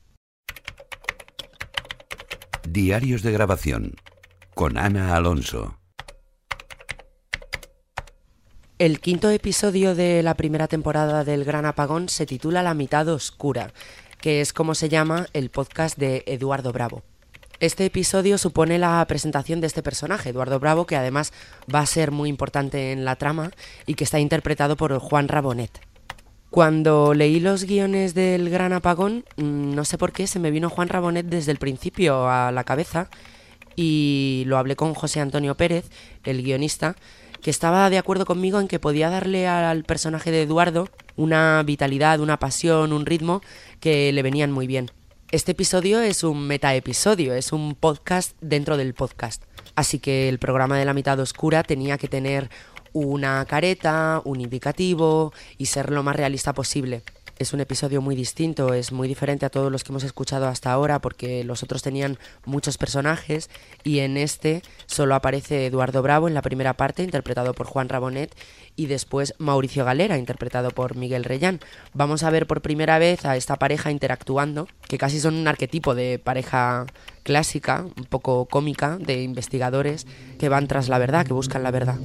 Diarios 2.67 3.23
de 3.23 3.31
grabación 3.31 3.93
con 4.53 4.77
Ana 4.77 5.15
Alonso. 5.15 5.77
El 8.77 8.99
quinto 8.99 9.29
episodio 9.29 9.95
de 9.95 10.21
la 10.21 10.33
primera 10.33 10.67
temporada 10.67 11.23
del 11.23 11.45
Gran 11.45 11.65
Apagón 11.65 12.09
se 12.09 12.25
titula 12.25 12.61
La 12.61 12.73
mitad 12.73 13.07
oscura, 13.07 13.71
que 14.19 14.41
es 14.41 14.51
como 14.51 14.75
se 14.75 14.89
llama 14.89 15.27
el 15.31 15.49
podcast 15.49 15.97
de 15.97 16.25
Eduardo 16.27 16.73
Bravo. 16.73 17.01
Este 17.61 17.85
episodio 17.85 18.37
supone 18.37 18.77
la 18.77 19.05
presentación 19.07 19.61
de 19.61 19.67
este 19.67 19.81
personaje, 19.81 20.31
Eduardo 20.31 20.59
Bravo, 20.59 20.85
que 20.85 20.97
además 20.97 21.31
va 21.73 21.79
a 21.79 21.85
ser 21.85 22.11
muy 22.11 22.27
importante 22.27 22.91
en 22.91 23.05
la 23.05 23.15
trama 23.15 23.51
y 23.85 23.93
que 23.93 24.03
está 24.03 24.19
interpretado 24.19 24.75
por 24.75 24.99
Juan 24.99 25.29
Rabonet. 25.29 25.71
Cuando 26.49 27.13
leí 27.13 27.39
los 27.39 27.63
guiones 27.63 28.13
del 28.13 28.49
Gran 28.49 28.73
Apagón, 28.73 29.23
mm, 29.37 29.73
no 29.73 29.85
sé 29.85 29.97
por 29.97 30.11
qué 30.11 30.27
se 30.27 30.39
me 30.39 30.51
vino 30.51 30.69
Juan 30.69 30.89
Rabonet 30.89 31.27
desde 31.27 31.53
el 31.53 31.59
principio 31.59 32.27
a 32.27 32.51
la 32.51 32.65
cabeza 32.65 33.09
y 33.77 34.43
lo 34.47 34.57
hablé 34.57 34.75
con 34.75 34.93
José 34.93 35.21
Antonio 35.21 35.55
Pérez, 35.55 35.89
el 36.25 36.43
guionista, 36.43 36.97
que 37.45 37.51
estaba 37.51 37.91
de 37.91 37.99
acuerdo 37.99 38.25
conmigo 38.25 38.59
en 38.59 38.67
que 38.67 38.79
podía 38.79 39.11
darle 39.11 39.47
al 39.47 39.83
personaje 39.83 40.31
de 40.31 40.41
Eduardo 40.41 40.89
una 41.15 41.61
vitalidad, 41.63 42.19
una 42.19 42.39
pasión, 42.39 42.91
un 42.91 43.05
ritmo 43.05 43.41
que 43.79 44.11
le 44.11 44.23
venían 44.23 44.51
muy 44.51 44.65
bien. 44.65 44.89
Este 45.29 45.51
episodio 45.51 46.01
es 46.01 46.23
un 46.23 46.47
metaepisodio, 46.47 47.35
es 47.35 47.51
un 47.51 47.75
podcast 47.75 48.35
dentro 48.41 48.77
del 48.77 48.95
podcast. 48.95 49.43
Así 49.75 49.99
que 49.99 50.27
el 50.27 50.39
programa 50.39 50.79
de 50.79 50.85
la 50.85 50.95
mitad 50.95 51.19
oscura 51.19 51.61
tenía 51.61 51.99
que 51.99 52.07
tener 52.07 52.49
una 52.93 53.45
careta, 53.45 54.23
un 54.25 54.41
indicativo 54.41 55.31
y 55.59 55.67
ser 55.67 55.91
lo 55.91 56.01
más 56.01 56.15
realista 56.15 56.51
posible 56.51 57.03
es 57.37 57.53
un 57.53 57.59
episodio 57.59 58.01
muy 58.01 58.15
distinto, 58.15 58.73
es 58.73 58.91
muy 58.91 59.07
diferente 59.07 59.45
a 59.45 59.49
todos 59.49 59.71
los 59.71 59.83
que 59.83 59.91
hemos 59.91 60.03
escuchado 60.03 60.47
hasta 60.47 60.71
ahora 60.71 60.99
porque 60.99 61.43
los 61.43 61.63
otros 61.63 61.81
tenían 61.81 62.17
muchos 62.45 62.77
personajes 62.77 63.49
y 63.83 63.99
en 63.99 64.17
este 64.17 64.61
solo 64.85 65.15
aparece 65.15 65.65
Eduardo 65.65 66.01
Bravo 66.01 66.27
en 66.27 66.33
la 66.33 66.41
primera 66.41 66.73
parte 66.73 67.03
interpretado 67.03 67.53
por 67.53 67.67
Juan 67.67 67.89
Rabonet 67.89 68.35
y 68.75 68.87
después 68.87 69.33
Mauricio 69.37 69.85
Galera 69.85 70.17
interpretado 70.17 70.71
por 70.71 70.95
Miguel 70.95 71.23
Reyán. 71.23 71.59
Vamos 71.93 72.23
a 72.23 72.29
ver 72.29 72.47
por 72.47 72.61
primera 72.61 72.99
vez 72.99 73.25
a 73.25 73.35
esta 73.35 73.57
pareja 73.57 73.91
interactuando, 73.91 74.67
que 74.87 74.97
casi 74.97 75.19
son 75.19 75.35
un 75.35 75.47
arquetipo 75.47 75.95
de 75.95 76.19
pareja 76.19 76.85
clásica, 77.23 77.85
un 77.97 78.05
poco 78.05 78.45
cómica, 78.45 78.97
de 78.97 79.23
investigadores 79.23 80.05
que 80.39 80.49
van 80.49 80.67
tras 80.67 80.89
la 80.89 80.99
verdad, 80.99 81.25
que 81.25 81.33
buscan 81.33 81.63
la 81.63 81.71
verdad. 81.71 81.97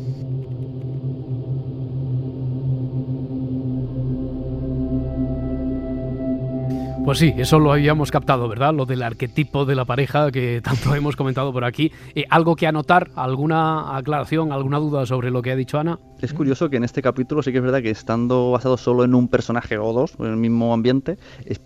Pues 7.11 7.19
sí, 7.19 7.35
eso 7.37 7.59
lo 7.59 7.73
habíamos 7.73 8.13
captado, 8.13 8.49
¿verdad? 8.49 8.73
Lo 8.73 8.87
del 8.87 9.03
arquetipo 9.03 9.65
de 9.65 9.75
la 9.75 9.85
pareja 9.85 10.31
que 10.31 10.61
tanto 10.65 10.95
hemos 10.95 11.17
comentado 11.17 11.53
por 11.53 11.65
aquí. 11.65 11.91
Eh, 12.15 12.25
¿Algo 12.31 12.55
que 12.55 12.69
anotar? 12.69 13.11
¿Alguna 13.17 13.97
aclaración? 13.97 14.53
¿Alguna 14.53 14.79
duda 14.79 15.05
sobre 15.07 15.33
lo 15.33 15.43
que 15.43 15.51
ha 15.51 15.57
dicho 15.57 15.81
Ana? 15.81 15.99
Es 16.21 16.33
curioso 16.33 16.71
que 16.71 16.77
en 16.77 16.85
este 16.85 17.03
capítulo 17.03 17.43
sí 17.43 17.51
que 17.51 17.59
es 17.59 17.65
verdad 17.65 17.83
que 17.83 17.91
estando 17.91 18.53
basado 18.53 18.77
solo 18.77 19.03
en 19.03 19.17
un 19.17 19.27
personaje 19.27 19.77
o 19.77 19.93
dos, 19.93 20.15
en 20.21 20.27
el 20.27 20.37
mismo 20.37 20.73
ambiente, 20.73 21.19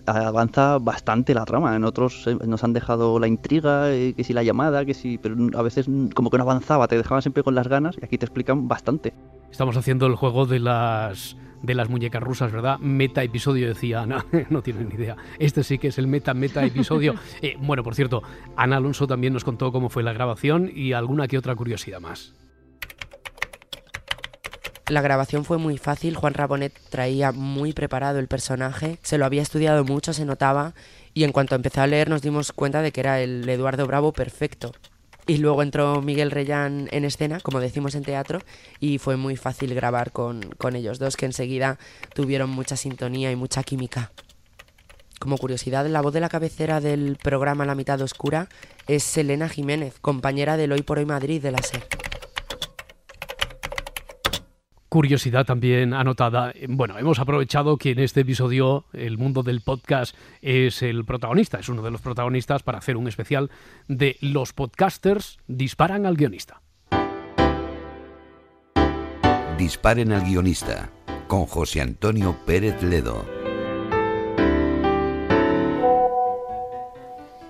avanza 0.06 0.78
bastante 0.78 1.34
la 1.34 1.44
trama. 1.44 1.76
En 1.76 1.84
otros 1.84 2.26
eh, 2.26 2.38
nos 2.46 2.64
han 2.64 2.72
dejado 2.72 3.18
la 3.18 3.28
intriga, 3.28 3.92
eh, 3.92 4.14
que 4.16 4.24
si 4.24 4.32
la 4.32 4.44
llamada, 4.44 4.86
que 4.86 4.94
si... 4.94 5.18
Pero 5.18 5.36
a 5.58 5.60
veces 5.60 5.90
como 6.14 6.30
que 6.30 6.38
no 6.38 6.44
avanzaba, 6.44 6.88
te 6.88 6.96
dejaban 6.96 7.20
siempre 7.20 7.42
con 7.42 7.54
las 7.54 7.68
ganas 7.68 7.96
y 8.00 8.04
aquí 8.06 8.16
te 8.16 8.24
explican 8.24 8.66
bastante. 8.66 9.12
Estamos 9.50 9.76
haciendo 9.76 10.06
el 10.06 10.14
juego 10.14 10.46
de 10.46 10.60
las 10.60 11.36
de 11.64 11.74
las 11.74 11.88
muñecas 11.88 12.22
rusas, 12.22 12.52
¿verdad? 12.52 12.78
Meta 12.78 13.22
episodio, 13.22 13.66
decía 13.66 14.02
Ana, 14.02 14.26
no 14.50 14.62
tienen 14.62 14.88
ni 14.88 14.96
idea. 14.96 15.16
Este 15.38 15.64
sí 15.64 15.78
que 15.78 15.88
es 15.88 15.98
el 15.98 16.06
meta, 16.06 16.34
meta 16.34 16.64
episodio. 16.64 17.14
Eh, 17.42 17.56
bueno, 17.58 17.82
por 17.82 17.94
cierto, 17.94 18.22
Ana 18.56 18.76
Alonso 18.76 19.06
también 19.06 19.32
nos 19.32 19.44
contó 19.44 19.72
cómo 19.72 19.88
fue 19.88 20.02
la 20.02 20.12
grabación 20.12 20.70
y 20.72 20.92
alguna 20.92 21.26
que 21.26 21.36
otra 21.36 21.54
curiosidad 21.54 22.00
más. 22.00 22.32
La 24.88 25.00
grabación 25.00 25.44
fue 25.44 25.58
muy 25.58 25.78
fácil, 25.78 26.14
Juan 26.14 26.34
Rabonet 26.34 26.72
traía 26.90 27.32
muy 27.32 27.72
preparado 27.72 28.18
el 28.18 28.28
personaje, 28.28 28.98
se 29.02 29.18
lo 29.18 29.24
había 29.24 29.42
estudiado 29.42 29.84
mucho, 29.84 30.12
se 30.12 30.24
notaba, 30.24 30.74
y 31.12 31.24
en 31.24 31.32
cuanto 31.32 31.54
empezó 31.54 31.80
a 31.80 31.86
leer 31.86 32.08
nos 32.08 32.22
dimos 32.22 32.52
cuenta 32.52 32.82
de 32.82 32.92
que 32.92 33.00
era 33.00 33.20
el 33.20 33.48
Eduardo 33.48 33.86
Bravo 33.86 34.12
perfecto. 34.12 34.72
Y 35.26 35.38
luego 35.38 35.62
entró 35.62 36.02
Miguel 36.02 36.30
Reyán 36.30 36.88
en 36.92 37.04
escena, 37.04 37.40
como 37.40 37.60
decimos 37.60 37.94
en 37.94 38.02
teatro, 38.02 38.40
y 38.78 38.98
fue 38.98 39.16
muy 39.16 39.36
fácil 39.36 39.74
grabar 39.74 40.12
con, 40.12 40.42
con 40.58 40.76
ellos 40.76 40.98
dos, 40.98 41.16
que 41.16 41.26
enseguida 41.26 41.78
tuvieron 42.14 42.50
mucha 42.50 42.76
sintonía 42.76 43.30
y 43.30 43.36
mucha 43.36 43.62
química. 43.62 44.12
Como 45.18 45.38
curiosidad, 45.38 45.86
la 45.86 46.02
voz 46.02 46.12
de 46.12 46.20
la 46.20 46.28
cabecera 46.28 46.80
del 46.80 47.16
programa 47.16 47.64
La 47.64 47.74
mitad 47.74 48.00
oscura 48.02 48.48
es 48.86 49.02
Selena 49.02 49.48
Jiménez, 49.48 49.94
compañera 50.00 50.58
del 50.58 50.72
Hoy 50.72 50.82
por 50.82 50.98
Hoy 50.98 51.06
Madrid 51.06 51.40
de 51.40 51.52
la 51.52 51.62
SER 51.62 52.03
curiosidad 54.94 55.44
también 55.44 55.92
anotada. 55.92 56.52
Bueno, 56.68 56.96
hemos 57.00 57.18
aprovechado 57.18 57.78
que 57.78 57.90
en 57.90 57.98
este 57.98 58.20
episodio 58.20 58.84
el 58.92 59.18
mundo 59.18 59.42
del 59.42 59.60
podcast 59.60 60.14
es 60.40 60.82
el 60.82 61.04
protagonista, 61.04 61.58
es 61.58 61.68
uno 61.68 61.82
de 61.82 61.90
los 61.90 62.00
protagonistas 62.00 62.62
para 62.62 62.78
hacer 62.78 62.96
un 62.96 63.08
especial 63.08 63.50
de 63.88 64.16
los 64.20 64.52
podcasters 64.52 65.38
disparan 65.48 66.06
al 66.06 66.14
guionista. 66.14 66.62
Disparen 69.58 70.12
al 70.12 70.22
guionista 70.22 70.92
con 71.26 71.46
José 71.46 71.80
Antonio 71.80 72.36
Pérez 72.46 72.80
Ledo. 72.80 73.26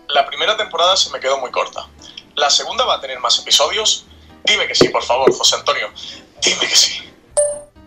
La 0.08 0.24
primera 0.26 0.56
temporada 0.56 0.96
se 0.96 1.10
me 1.10 1.20
quedó 1.20 1.38
muy 1.40 1.50
corta. 1.50 1.86
¿La 2.36 2.48
segunda 2.48 2.86
va 2.86 2.94
a 2.94 3.00
tener 3.02 3.20
más 3.20 3.38
episodios? 3.38 4.06
Dime 4.44 4.66
que 4.66 4.74
sí, 4.74 4.88
por 4.88 5.02
favor, 5.02 5.30
José 5.30 5.56
Antonio. 5.56 5.90
Dime 6.42 6.60
que 6.60 6.74
sí. 6.74 7.03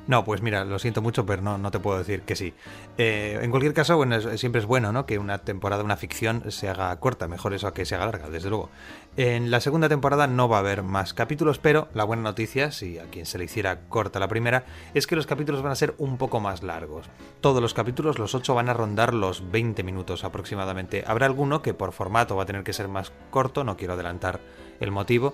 No, 0.07 0.23
pues 0.23 0.41
mira, 0.41 0.63
lo 0.63 0.79
siento 0.79 1.01
mucho, 1.01 1.25
pero 1.25 1.41
no, 1.41 1.57
no 1.57 1.69
te 1.69 1.79
puedo 1.79 1.97
decir 1.97 2.21
que 2.21 2.37
sí. 2.37 2.53
Eh, 2.97 3.39
en 3.41 3.51
cualquier 3.51 3.73
caso, 3.73 3.97
bueno, 3.97 4.19
siempre 4.37 4.61
es 4.61 4.65
bueno 4.65 4.93
¿no? 4.93 5.05
que 5.05 5.19
una 5.19 5.39
temporada, 5.39 5.83
una 5.83 5.97
ficción, 5.97 6.49
se 6.49 6.69
haga 6.69 6.97
corta. 7.01 7.27
Mejor 7.27 7.53
eso 7.53 7.67
a 7.67 7.73
que 7.73 7.85
se 7.85 7.95
haga 7.95 8.05
larga, 8.05 8.29
desde 8.29 8.49
luego. 8.49 8.69
En 9.17 9.51
la 9.51 9.59
segunda 9.59 9.89
temporada 9.89 10.25
no 10.27 10.47
va 10.47 10.57
a 10.57 10.59
haber 10.61 10.81
más 10.81 11.13
capítulos, 11.13 11.59
pero 11.59 11.89
la 11.93 12.05
buena 12.05 12.23
noticia, 12.23 12.71
si 12.71 12.99
a 12.99 13.03
quien 13.05 13.25
se 13.25 13.37
le 13.37 13.43
hiciera 13.43 13.81
corta 13.89 14.19
la 14.19 14.29
primera, 14.29 14.63
es 14.93 15.07
que 15.07 15.17
los 15.17 15.27
capítulos 15.27 15.61
van 15.61 15.73
a 15.73 15.75
ser 15.75 15.93
un 15.97 16.17
poco 16.17 16.39
más 16.39 16.63
largos. 16.63 17.09
Todos 17.41 17.61
los 17.61 17.73
capítulos, 17.73 18.17
los 18.17 18.33
8, 18.33 18.55
van 18.55 18.69
a 18.69 18.73
rondar 18.73 19.13
los 19.13 19.51
20 19.51 19.83
minutos 19.83 20.23
aproximadamente. 20.23 21.03
Habrá 21.05 21.25
alguno 21.25 21.61
que 21.61 21.73
por 21.73 21.91
formato 21.91 22.37
va 22.37 22.43
a 22.43 22.45
tener 22.45 22.63
que 22.63 22.73
ser 22.73 22.87
más 22.87 23.11
corto, 23.29 23.65
no 23.65 23.75
quiero 23.75 23.95
adelantar 23.95 24.39
el 24.79 24.91
motivo 24.91 25.33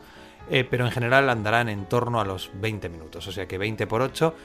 eh, 0.50 0.64
pero 0.70 0.86
en 0.86 0.92
general 0.92 1.30
andarán 1.30 1.70
en 1.70 1.86
torno 1.86 2.20
a 2.20 2.26
los 2.26 2.52
20 2.56 2.90
minutos. 2.90 3.28
O 3.28 3.32
sea 3.32 3.48
que 3.48 3.58
20 3.58 3.88
por 3.88 4.02
8, 4.02 4.36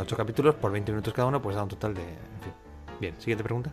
8 0.00 0.14
mm, 0.14 0.16
capítulos 0.16 0.54
por 0.54 0.72
20 0.72 0.92
minutos 0.92 1.14
cada 1.14 1.28
uno, 1.28 1.40
pues 1.40 1.56
da 1.56 1.62
un 1.62 1.68
total 1.68 1.94
de... 1.94 2.02
Bien, 3.00 3.14
siguiente 3.18 3.44
pregunta. 3.44 3.72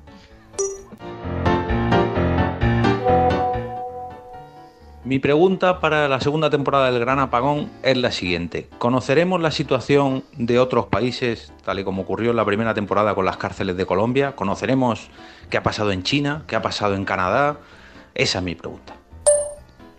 Mi 5.07 5.19
pregunta 5.19 5.79
para 5.79 6.09
la 6.09 6.19
segunda 6.19 6.49
temporada 6.49 6.91
del 6.91 6.99
Gran 6.99 7.19
Apagón 7.19 7.71
es 7.81 7.95
la 7.95 8.11
siguiente. 8.11 8.67
¿Conoceremos 8.77 9.39
la 9.39 9.51
situación 9.51 10.25
de 10.33 10.59
otros 10.59 10.87
países, 10.87 11.53
tal 11.63 11.79
y 11.79 11.85
como 11.85 12.01
ocurrió 12.01 12.31
en 12.31 12.35
la 12.35 12.43
primera 12.43 12.73
temporada 12.73 13.15
con 13.15 13.23
las 13.23 13.37
cárceles 13.37 13.77
de 13.77 13.85
Colombia? 13.85 14.35
¿Conoceremos 14.35 15.09
qué 15.49 15.55
ha 15.55 15.63
pasado 15.63 15.93
en 15.93 16.03
China? 16.03 16.43
¿Qué 16.45 16.57
ha 16.57 16.61
pasado 16.61 16.93
en 16.95 17.05
Canadá? 17.05 17.59
Esa 18.15 18.39
es 18.39 18.43
mi 18.43 18.55
pregunta. 18.55 18.96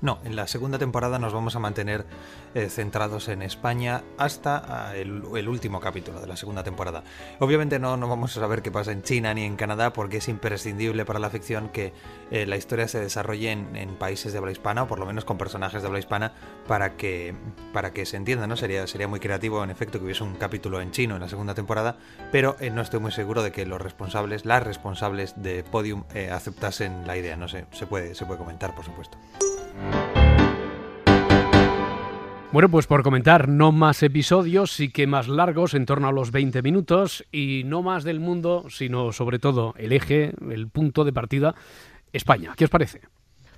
No, 0.01 0.21
en 0.25 0.37
la 0.37 0.47
segunda 0.47 0.79
temporada 0.79 1.19
nos 1.19 1.33
vamos 1.33 1.57
a 1.57 1.59
mantener 1.59 2.07
eh, 2.55 2.69
centrados 2.69 3.29
en 3.29 3.43
España 3.43 4.05
hasta 4.17 4.91
ah, 4.91 4.97
el, 4.97 5.49
último 5.49 5.81
capítulo 5.81 6.21
de 6.21 6.29
la 6.29 6.37
segunda 6.37 6.63
temporada. 6.63 7.03
Obviamente 7.41 7.81
no, 7.81 7.97
no 7.97 8.09
vamos 8.09 8.37
a 8.37 8.41
saber 8.41 8.63
qué 8.63 8.71
pasa 8.71 8.93
en 8.93 9.03
China 9.03 9.35
ni 9.35 9.43
en 9.43 9.57
Canadá 9.57 9.93
porque 9.93 10.19
es 10.19 10.29
imprescindible 10.29 11.05
para 11.05 11.19
la 11.19 11.31
ficción 11.31 11.69
que 11.71 11.93
eh, 12.31 12.47
la 12.47 12.57
historia 12.57 12.87
se 12.87 13.01
desarrolle 13.01 13.51
en, 13.51 13.97
países 13.99 14.33
de 14.33 14.39
habla 14.39 14.53
hispana 14.53 14.85
o 14.85 14.87
por 14.87 15.01
lo 15.01 15.07
menos 15.07 15.25
con 15.25 15.37
personajes 15.37 15.83
de 15.83 15.89
habla 15.89 15.99
hispana 15.99 16.33
para 16.69 16.97
que, 16.97 17.35
para 17.73 17.93
que 17.93 18.07
se 18.07 18.17
entienda, 18.17 18.47
¿no? 18.47 18.57
Sería, 18.57 18.87
sería 18.87 19.09
muy 19.09 19.19
creativo 19.19 19.65
en 19.65 19.71
efecto 19.71 19.99
que 19.99 20.05
hubiese 20.05 20.23
un 20.23 20.37
capítulo 20.37 20.81
en 20.81 20.93
chino 20.93 21.17
en 21.17 21.23
la 21.23 21.29
segunda 21.29 21.55
temporada, 21.55 21.97
pero 22.31 22.57
eh, 22.61 22.71
no 22.71 22.83
estoy 22.83 23.01
muy 23.01 23.11
seguro 23.11 23.43
de 23.43 23.51
que 23.51 23.67
los 23.67 23.81
responsables, 23.81 24.45
las 24.45 24.63
responsables 24.63 25.35
de 25.43 25.65
Podium 25.65 26.05
aceptasen 26.31 27.07
la 27.07 27.17
idea. 27.17 27.37
No 27.37 27.49
sé, 27.49 27.67
se 27.73 27.87
puede, 27.87 28.15
se 28.15 28.25
puede 28.27 28.39
comentar 28.39 28.75
por 28.77 28.85
supuesto. 28.85 29.19
Bueno, 32.51 32.71
pues 32.71 32.87
por 32.87 33.03
comentar, 33.03 33.47
no 33.47 33.73
más 33.73 34.03
episodios, 34.03 34.73
sí 34.73 34.89
que 34.89 35.07
más 35.07 35.29
largos, 35.29 35.75
en 35.75 35.85
torno 35.85 36.09
a 36.09 36.13
los 36.13 36.33
20 36.33 36.63
minutos, 36.63 37.25
y 37.31 37.63
no 37.67 37.83
más 37.83 38.05
del 38.05 38.21
mundo, 38.21 38.65
sino 38.71 39.13
sobre 39.13 39.39
todo 39.39 39.75
el 39.77 39.93
eje, 39.93 40.33
el 40.51 40.69
punto 40.69 41.05
de 41.05 41.13
partida, 41.13 41.55
España. 42.13 42.55
¿Qué 42.57 42.65
os 42.65 42.71
parece? 42.71 43.03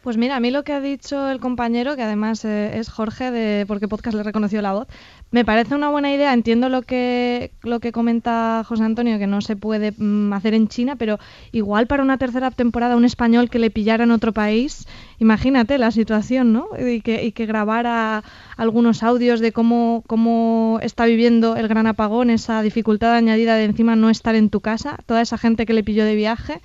Pues 0.02 0.16
mira, 0.16 0.37
a 0.37 0.40
mí 0.40 0.50
lo 0.50 0.64
que 0.64 0.72
ha 0.72 0.80
dicho 0.80 1.28
el 1.28 1.40
compañero, 1.40 1.94
que 1.94 2.02
además 2.02 2.44
eh, 2.44 2.78
es 2.78 2.88
Jorge, 2.88 3.30
de 3.30 3.66
porque 3.66 3.87
podcast 3.87 4.16
le 4.16 4.22
reconoció 4.22 4.62
la 4.62 4.72
voz, 4.72 4.88
me 5.30 5.44
parece 5.44 5.74
una 5.74 5.90
buena 5.90 6.12
idea. 6.12 6.32
Entiendo 6.32 6.68
lo 6.68 6.82
que, 6.82 7.52
lo 7.62 7.80
que 7.80 7.92
comenta 7.92 8.64
José 8.66 8.82
Antonio, 8.84 9.18
que 9.18 9.26
no 9.26 9.40
se 9.40 9.56
puede 9.56 9.92
mm, 9.96 10.32
hacer 10.32 10.54
en 10.54 10.68
China, 10.68 10.96
pero 10.96 11.18
igual 11.52 11.86
para 11.86 12.02
una 12.02 12.18
tercera 12.18 12.50
temporada 12.50 12.96
un 12.96 13.04
español 13.04 13.48
que 13.48 13.58
le 13.58 13.70
pillara 13.70 14.04
en 14.04 14.10
otro 14.10 14.32
país, 14.32 14.86
imagínate 15.18 15.78
la 15.78 15.90
situación, 15.90 16.52
¿no? 16.52 16.68
Y 16.78 17.00
que, 17.00 17.24
y 17.24 17.32
que 17.32 17.46
grabara 17.46 18.24
algunos 18.56 19.02
audios 19.02 19.40
de 19.40 19.52
cómo, 19.52 20.02
cómo 20.06 20.78
está 20.82 21.06
viviendo 21.06 21.56
el 21.56 21.68
gran 21.68 21.86
apagón, 21.86 22.30
esa 22.30 22.62
dificultad 22.62 23.14
añadida 23.14 23.54
de 23.54 23.64
encima 23.64 23.96
no 23.96 24.10
estar 24.10 24.34
en 24.34 24.50
tu 24.50 24.60
casa, 24.60 24.98
toda 25.06 25.20
esa 25.22 25.38
gente 25.38 25.66
que 25.66 25.74
le 25.74 25.84
pilló 25.84 26.04
de 26.04 26.16
viaje. 26.16 26.60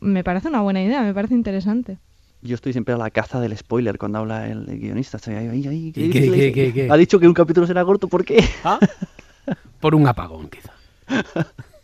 Me 0.00 0.22
parece 0.24 0.48
una 0.48 0.60
buena 0.62 0.82
idea, 0.82 1.02
me 1.02 1.14
parece 1.14 1.34
interesante 1.34 1.98
yo 2.46 2.54
estoy 2.54 2.72
siempre 2.72 2.94
a 2.94 2.98
la 2.98 3.10
caza 3.10 3.40
del 3.40 3.56
spoiler 3.56 3.98
cuando 3.98 4.18
habla 4.18 4.48
el 4.48 4.66
guionista. 4.78 5.18
qué, 5.18 6.88
ha 6.90 6.96
dicho 6.96 7.18
que 7.18 7.26
un 7.26 7.34
capítulo 7.34 7.66
será 7.66 7.84
corto, 7.84 8.08
¿por 8.08 8.24
qué? 8.24 8.44
¿Ah? 8.64 8.78
Por 9.80 9.94
un 9.94 10.06
apagón, 10.08 10.48
quizá. 10.48 10.72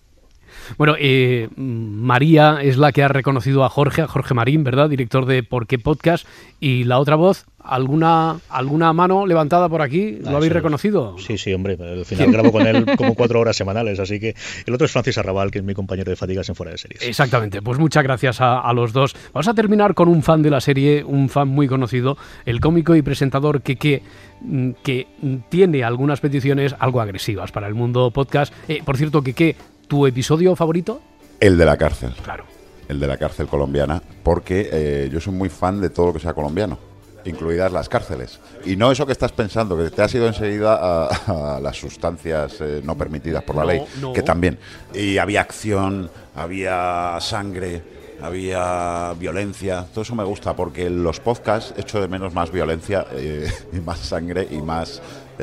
Bueno, 0.79 0.95
eh, 0.99 1.49
María 1.57 2.59
es 2.63 2.77
la 2.77 2.93
que 2.93 3.03
ha 3.03 3.09
reconocido 3.09 3.65
a 3.65 3.69
Jorge, 3.69 4.03
a 4.03 4.09
Jorge 4.09 4.35
Marín, 4.35 4.65
¿verdad? 4.65 4.89
Director 4.89 5.27
de 5.27 5.43
Por 5.43 5.67
qué 5.67 5.79
Podcast. 5.79 6.27
Y 6.61 6.85
la 6.85 6.99
otra 6.99 7.17
voz, 7.17 7.47
¿alguna, 7.59 8.39
alguna 8.49 8.93
mano 8.93 9.27
levantada 9.27 9.69
por 9.69 9.83
aquí? 9.83 10.19
¿Lo 10.23 10.31
ah, 10.31 10.37
habéis 10.37 10.53
reconocido? 10.53 11.17
Sí, 11.19 11.39
sí, 11.39 11.53
hombre. 11.53 11.77
Al 11.81 12.05
final 12.05 12.31
grabo 12.33 12.53
con 12.53 12.67
él 12.67 12.87
como 12.97 13.15
cuatro 13.15 13.41
horas 13.41 13.57
semanales. 13.57 13.99
Así 13.99 14.21
que 14.21 14.35
el 14.67 14.75
otro 14.75 14.85
es 14.85 14.93
Francis 14.93 15.19
Arrabal, 15.19 15.51
que 15.51 15.59
es 15.59 15.65
mi 15.65 15.75
compañero 15.75 16.11
de 16.11 16.17
fatigas 16.17 16.49
en 16.49 16.55
Fuera 16.55 16.73
de 16.73 16.79
Series. 16.79 17.03
Exactamente. 17.03 17.63
Pues 17.63 17.79
muchas 17.79 18.03
gracias 18.03 18.41
a, 18.41 18.73
los 18.73 18.93
dos. 18.93 19.15
Vamos 19.33 19.49
a 19.49 19.55
terminar 19.55 19.95
con 19.95 20.09
un 20.09 20.23
fan 20.23 20.43
de 20.43 20.51
la 20.51 20.61
serie, 20.61 21.05
un 21.05 21.29
fan 21.29 21.49
muy 21.49 21.69
conocido, 21.69 22.17
el 22.47 22.61
cómico 22.61 22.95
y 22.95 23.03
presentador 23.03 23.63
que, 23.63 23.77
que 23.77 24.03
mm, 24.41 24.71
que 24.83 25.07
tiene 25.49 25.85
algunas 25.85 26.21
peticiones 26.21 26.75
algo 26.79 27.01
agresivas 27.01 27.53
para 27.53 27.67
el 27.67 27.75
mundo 27.75 28.11
podcast. 28.11 28.53
Eh, 28.69 28.83
por 28.85 28.97
cierto, 28.97 29.23
que, 29.23 29.35
que 29.35 29.57
¿Tu 29.89 30.07
episodio 30.07 30.57
favorito? 30.57 31.01
El 31.41 31.59
de 31.59 31.65
la 31.65 31.77
cárcel. 31.77 32.15
Claro. 32.23 32.45
El 32.89 33.01
de 33.01 33.07
la 33.07 33.17
cárcel 33.17 33.47
colombiana, 33.47 34.03
porque 34.23 34.69
eh, 34.73 35.11
yo 35.13 35.21
soy 35.21 35.33
muy 35.33 35.49
fan 35.49 35.81
de 35.81 35.91
todo 35.91 36.07
lo 36.07 36.13
que 36.13 36.21
sea 36.21 36.35
colombiano 36.35 36.79
incluidas 37.25 37.73
las 37.73 37.89
cárceles. 37.89 38.41
Y 38.65 38.77
no 38.77 38.91
eso 38.91 39.07
que 39.07 39.13
estás 39.13 39.33
pensando, 39.33 39.77
que 39.77 39.91
te 39.91 40.03
has 40.03 40.15
ido 40.15 40.27
enseguida 40.27 41.07
a, 41.07 41.61
las 41.63 41.77
sustancias 41.77 42.61
eh, 42.61 42.81
no 42.85 42.97
permitidas 42.97 43.43
por 43.45 43.57
la 43.57 43.65
ley, 43.65 43.83
que 44.15 44.23
también. 44.23 44.59
Y 44.93 45.19
había 45.19 45.41
acción, 45.41 46.11
había 46.35 47.17
sangre, 47.21 47.83
había 48.21 49.15
violencia, 49.19 49.87
todo 49.93 50.03
eso 50.03 50.15
me 50.15 50.25
gusta, 50.25 50.55
porque 50.55 50.87
en 50.87 51.03
los 51.03 51.21
podcasts 51.21 51.75
echo 51.77 52.01
de 52.01 52.09
menos 52.09 52.35
más 52.35 52.51
violencia, 52.51 53.07
eh, 53.13 53.51
y 53.73 53.81
más 53.81 53.99
sangre 53.99 54.49
y 54.51 54.59
más 54.59 55.01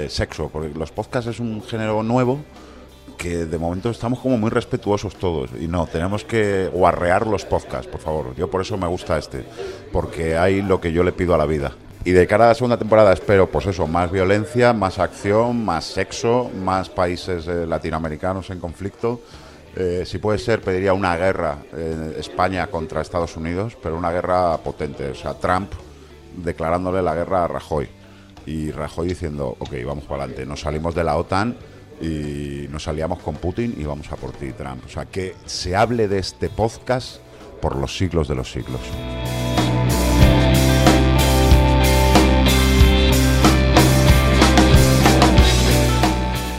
sexo, 0.08 0.50
porque 0.50 0.78
los 0.78 0.92
podcasts 0.92 1.30
es 1.30 1.40
un 1.40 1.62
género 1.62 2.04
nuevo 2.04 2.40
que 3.20 3.46
de 3.46 3.58
momento 3.58 3.90
estamos 3.90 4.20
como 4.20 4.38
muy 4.38 4.50
respetuosos 4.50 5.16
todos 5.18 5.52
y 5.60 5.68
no, 5.68 5.86
tenemos 5.88 6.24
que 6.24 6.70
guarrear 6.74 7.28
los 7.28 7.44
podcasts, 7.44 7.88
por 7.88 8.00
favor. 8.00 8.34
Yo 8.36 8.50
por 8.50 8.62
eso 8.62 8.78
me 8.78 8.88
gusta 8.88 9.18
este, 9.18 9.44
porque 9.92 10.38
hay 10.38 10.62
lo 10.62 10.80
que 10.80 10.94
yo 10.94 11.04
le 11.04 11.12
pido 11.12 11.36
a 11.36 11.38
la 11.38 11.46
vida. 11.46 11.74
Y 12.06 12.12
de 12.12 12.26
cara 12.26 12.46
a 12.46 12.48
la 12.48 12.56
segunda 12.56 12.78
temporada 12.78 13.12
espero, 13.12 13.52
pues 13.52 13.66
eso, 13.66 13.86
más 13.88 14.10
violencia, 14.10 14.72
más 14.72 15.00
acción, 15.00 15.66
más 15.66 15.84
sexo, 15.84 16.50
más 16.64 16.88
países 16.90 17.46
eh, 17.46 17.68
latinoamericanos 17.68 18.50
en 18.52 18.60
conflicto. 18.62 19.20
Eh, 19.76 20.04
si 20.06 20.18
puede 20.18 20.40
ser, 20.40 20.62
pediría 20.62 20.94
una 20.94 21.18
guerra 21.18 21.58
en 21.74 22.16
España 22.18 22.68
contra 22.68 23.02
Estados 23.02 23.36
Unidos, 23.36 23.78
pero 23.84 23.98
una 23.98 24.12
guerra 24.12 24.58
potente. 24.60 25.10
O 25.10 25.16
sea, 25.16 25.34
Trump 25.34 25.74
declarándole 26.38 27.02
la 27.02 27.16
guerra 27.16 27.44
a 27.44 27.48
Rajoy 27.50 27.90
y 28.46 28.72
Rajoy 28.72 29.10
diciendo, 29.10 29.58
ok, 29.60 29.74
vamos 29.86 30.06
para 30.06 30.24
adelante, 30.24 30.46
nos 30.46 30.62
salimos 30.62 30.96
de 30.96 31.04
la 31.04 31.18
OTAN 31.18 31.58
y 32.02 32.68
nos 32.70 32.84
salíamos 32.84 33.20
con 33.20 33.36
Putin 33.36 33.76
y 33.78 33.84
vamos 33.84 34.12
a 34.12 34.16
por 34.16 34.32
ti, 34.32 34.52
Trump. 34.54 34.84
O 34.86 34.90
sea, 34.90 35.06
que 35.06 35.36
se 35.46 35.76
hable 35.76 36.08
de 36.08 36.20
este 36.20 36.50
podcast 36.50 37.22
por 37.62 37.76
los 37.76 37.98
siglos 37.98 38.28
de 38.28 38.36
los 38.36 38.52
siglos. 38.52 38.82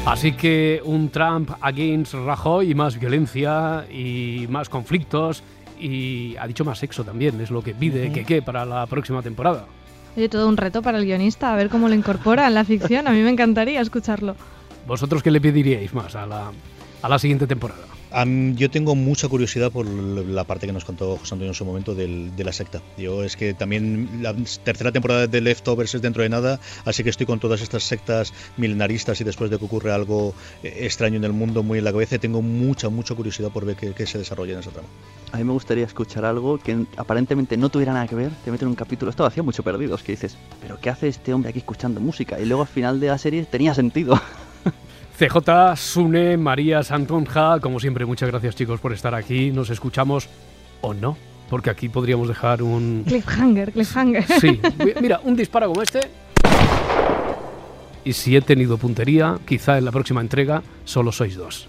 Así 0.06 0.32
que 0.32 0.82
un 0.84 1.08
Trump 1.10 1.52
against 1.60 2.14
Rajoy 2.14 2.72
y 2.72 2.74
más 2.74 2.98
violencia 2.98 3.86
y 3.90 4.46
más 4.50 4.68
conflictos 4.68 5.42
y 5.78 6.36
ha 6.36 6.46
dicho 6.46 6.64
más 6.64 6.78
sexo 6.78 7.04
también, 7.04 7.40
es 7.40 7.50
lo 7.50 7.62
que 7.62 7.74
pide 7.74 8.12
que 8.12 8.24
qué 8.24 8.42
para 8.42 8.66
la 8.66 8.86
próxima 8.86 9.22
temporada. 9.22 9.66
Oye, 10.16 10.28
todo 10.28 10.48
un 10.48 10.56
reto 10.56 10.82
para 10.82 10.98
el 10.98 11.04
guionista, 11.04 11.52
a 11.52 11.56
ver 11.56 11.68
cómo 11.68 11.88
lo 11.88 11.94
incorpora 11.94 12.48
en 12.48 12.54
la 12.54 12.64
ficción, 12.64 13.06
a 13.06 13.12
mí 13.12 13.22
me 13.22 13.30
encantaría 13.30 13.80
escucharlo. 13.80 14.34
¿Vosotros 14.90 15.22
qué 15.22 15.30
le 15.30 15.40
pediríais 15.40 15.94
más 15.94 16.16
a 16.16 16.26
la, 16.26 16.50
a 17.00 17.08
la 17.08 17.16
siguiente 17.20 17.46
temporada? 17.46 17.86
yo 18.56 18.68
tengo 18.72 18.96
mucha 18.96 19.28
curiosidad 19.28 19.70
por 19.70 19.86
la 19.86 20.42
parte 20.42 20.66
que 20.66 20.72
nos 20.72 20.84
contó 20.84 21.16
José 21.16 21.34
Antonio 21.36 21.52
en 21.52 21.54
su 21.54 21.64
momento 21.64 21.94
del, 21.94 22.34
de 22.34 22.42
la 22.42 22.52
secta. 22.52 22.82
Yo 22.98 23.22
es 23.22 23.36
que 23.36 23.54
también 23.54 24.18
la 24.20 24.34
tercera 24.64 24.90
temporada 24.90 25.28
de 25.28 25.40
Leftovers 25.40 25.94
es 25.94 26.02
dentro 26.02 26.24
de 26.24 26.28
nada, 26.28 26.58
así 26.84 27.04
que 27.04 27.10
estoy 27.10 27.24
con 27.24 27.38
todas 27.38 27.60
estas 27.60 27.84
sectas 27.84 28.34
milenaristas 28.56 29.20
y 29.20 29.22
después 29.22 29.48
de 29.48 29.60
que 29.60 29.64
ocurre 29.64 29.92
algo 29.92 30.34
eh, 30.64 30.78
extraño 30.80 31.18
en 31.18 31.24
el 31.24 31.32
mundo 31.32 31.62
muy 31.62 31.78
en 31.78 31.84
la 31.84 31.92
cabeza, 31.92 32.18
tengo 32.18 32.42
mucha, 32.42 32.88
mucha 32.88 33.14
curiosidad 33.14 33.52
por 33.52 33.64
ver 33.64 33.76
qué, 33.76 34.06
se 34.06 34.18
desarrolla 34.18 34.54
en 34.54 34.58
esa 34.58 34.72
trama. 34.72 34.88
A 35.30 35.36
mí 35.36 35.44
me 35.44 35.52
gustaría 35.52 35.84
escuchar 35.84 36.24
algo 36.24 36.58
que 36.58 36.84
aparentemente 36.96 37.56
no 37.56 37.68
tuviera 37.68 37.92
nada 37.92 38.08
que 38.08 38.16
ver, 38.16 38.32
te 38.44 38.50
meten 38.50 38.66
un 38.66 38.74
capítulo, 38.74 39.10
esto 39.10 39.24
hacía 39.24 39.44
mucho 39.44 39.62
perdidos, 39.62 40.02
que 40.02 40.10
dices, 40.10 40.36
pero 40.60 40.80
¿qué 40.80 40.90
hace 40.90 41.06
este 41.06 41.32
hombre 41.32 41.50
aquí 41.50 41.60
escuchando 41.60 42.00
música? 42.00 42.40
Y 42.40 42.46
luego 42.46 42.62
al 42.62 42.68
final 42.68 42.98
de 42.98 43.06
la 43.06 43.18
serie 43.18 43.44
tenía 43.44 43.72
sentido. 43.72 44.20
CJ, 45.20 45.76
Sune, 45.76 46.38
María 46.38 46.82
Santonja, 46.82 47.60
como 47.60 47.78
siempre, 47.78 48.06
muchas 48.06 48.30
gracias 48.30 48.56
chicos 48.56 48.80
por 48.80 48.94
estar 48.94 49.14
aquí. 49.14 49.50
Nos 49.50 49.68
escuchamos 49.68 50.30
o 50.80 50.94
no, 50.94 51.14
porque 51.50 51.68
aquí 51.68 51.90
podríamos 51.90 52.26
dejar 52.26 52.62
un... 52.62 53.04
Cliffhanger, 53.06 53.70
cliffhanger. 53.70 54.24
Sí, 54.40 54.58
mira, 55.02 55.20
un 55.22 55.36
disparo 55.36 55.68
como 55.68 55.82
este. 55.82 56.00
Y 58.02 58.14
si 58.14 58.34
he 58.34 58.40
tenido 58.40 58.78
puntería, 58.78 59.36
quizá 59.46 59.76
en 59.76 59.84
la 59.84 59.92
próxima 59.92 60.22
entrega 60.22 60.62
solo 60.86 61.12
sois 61.12 61.36
dos. 61.36 61.68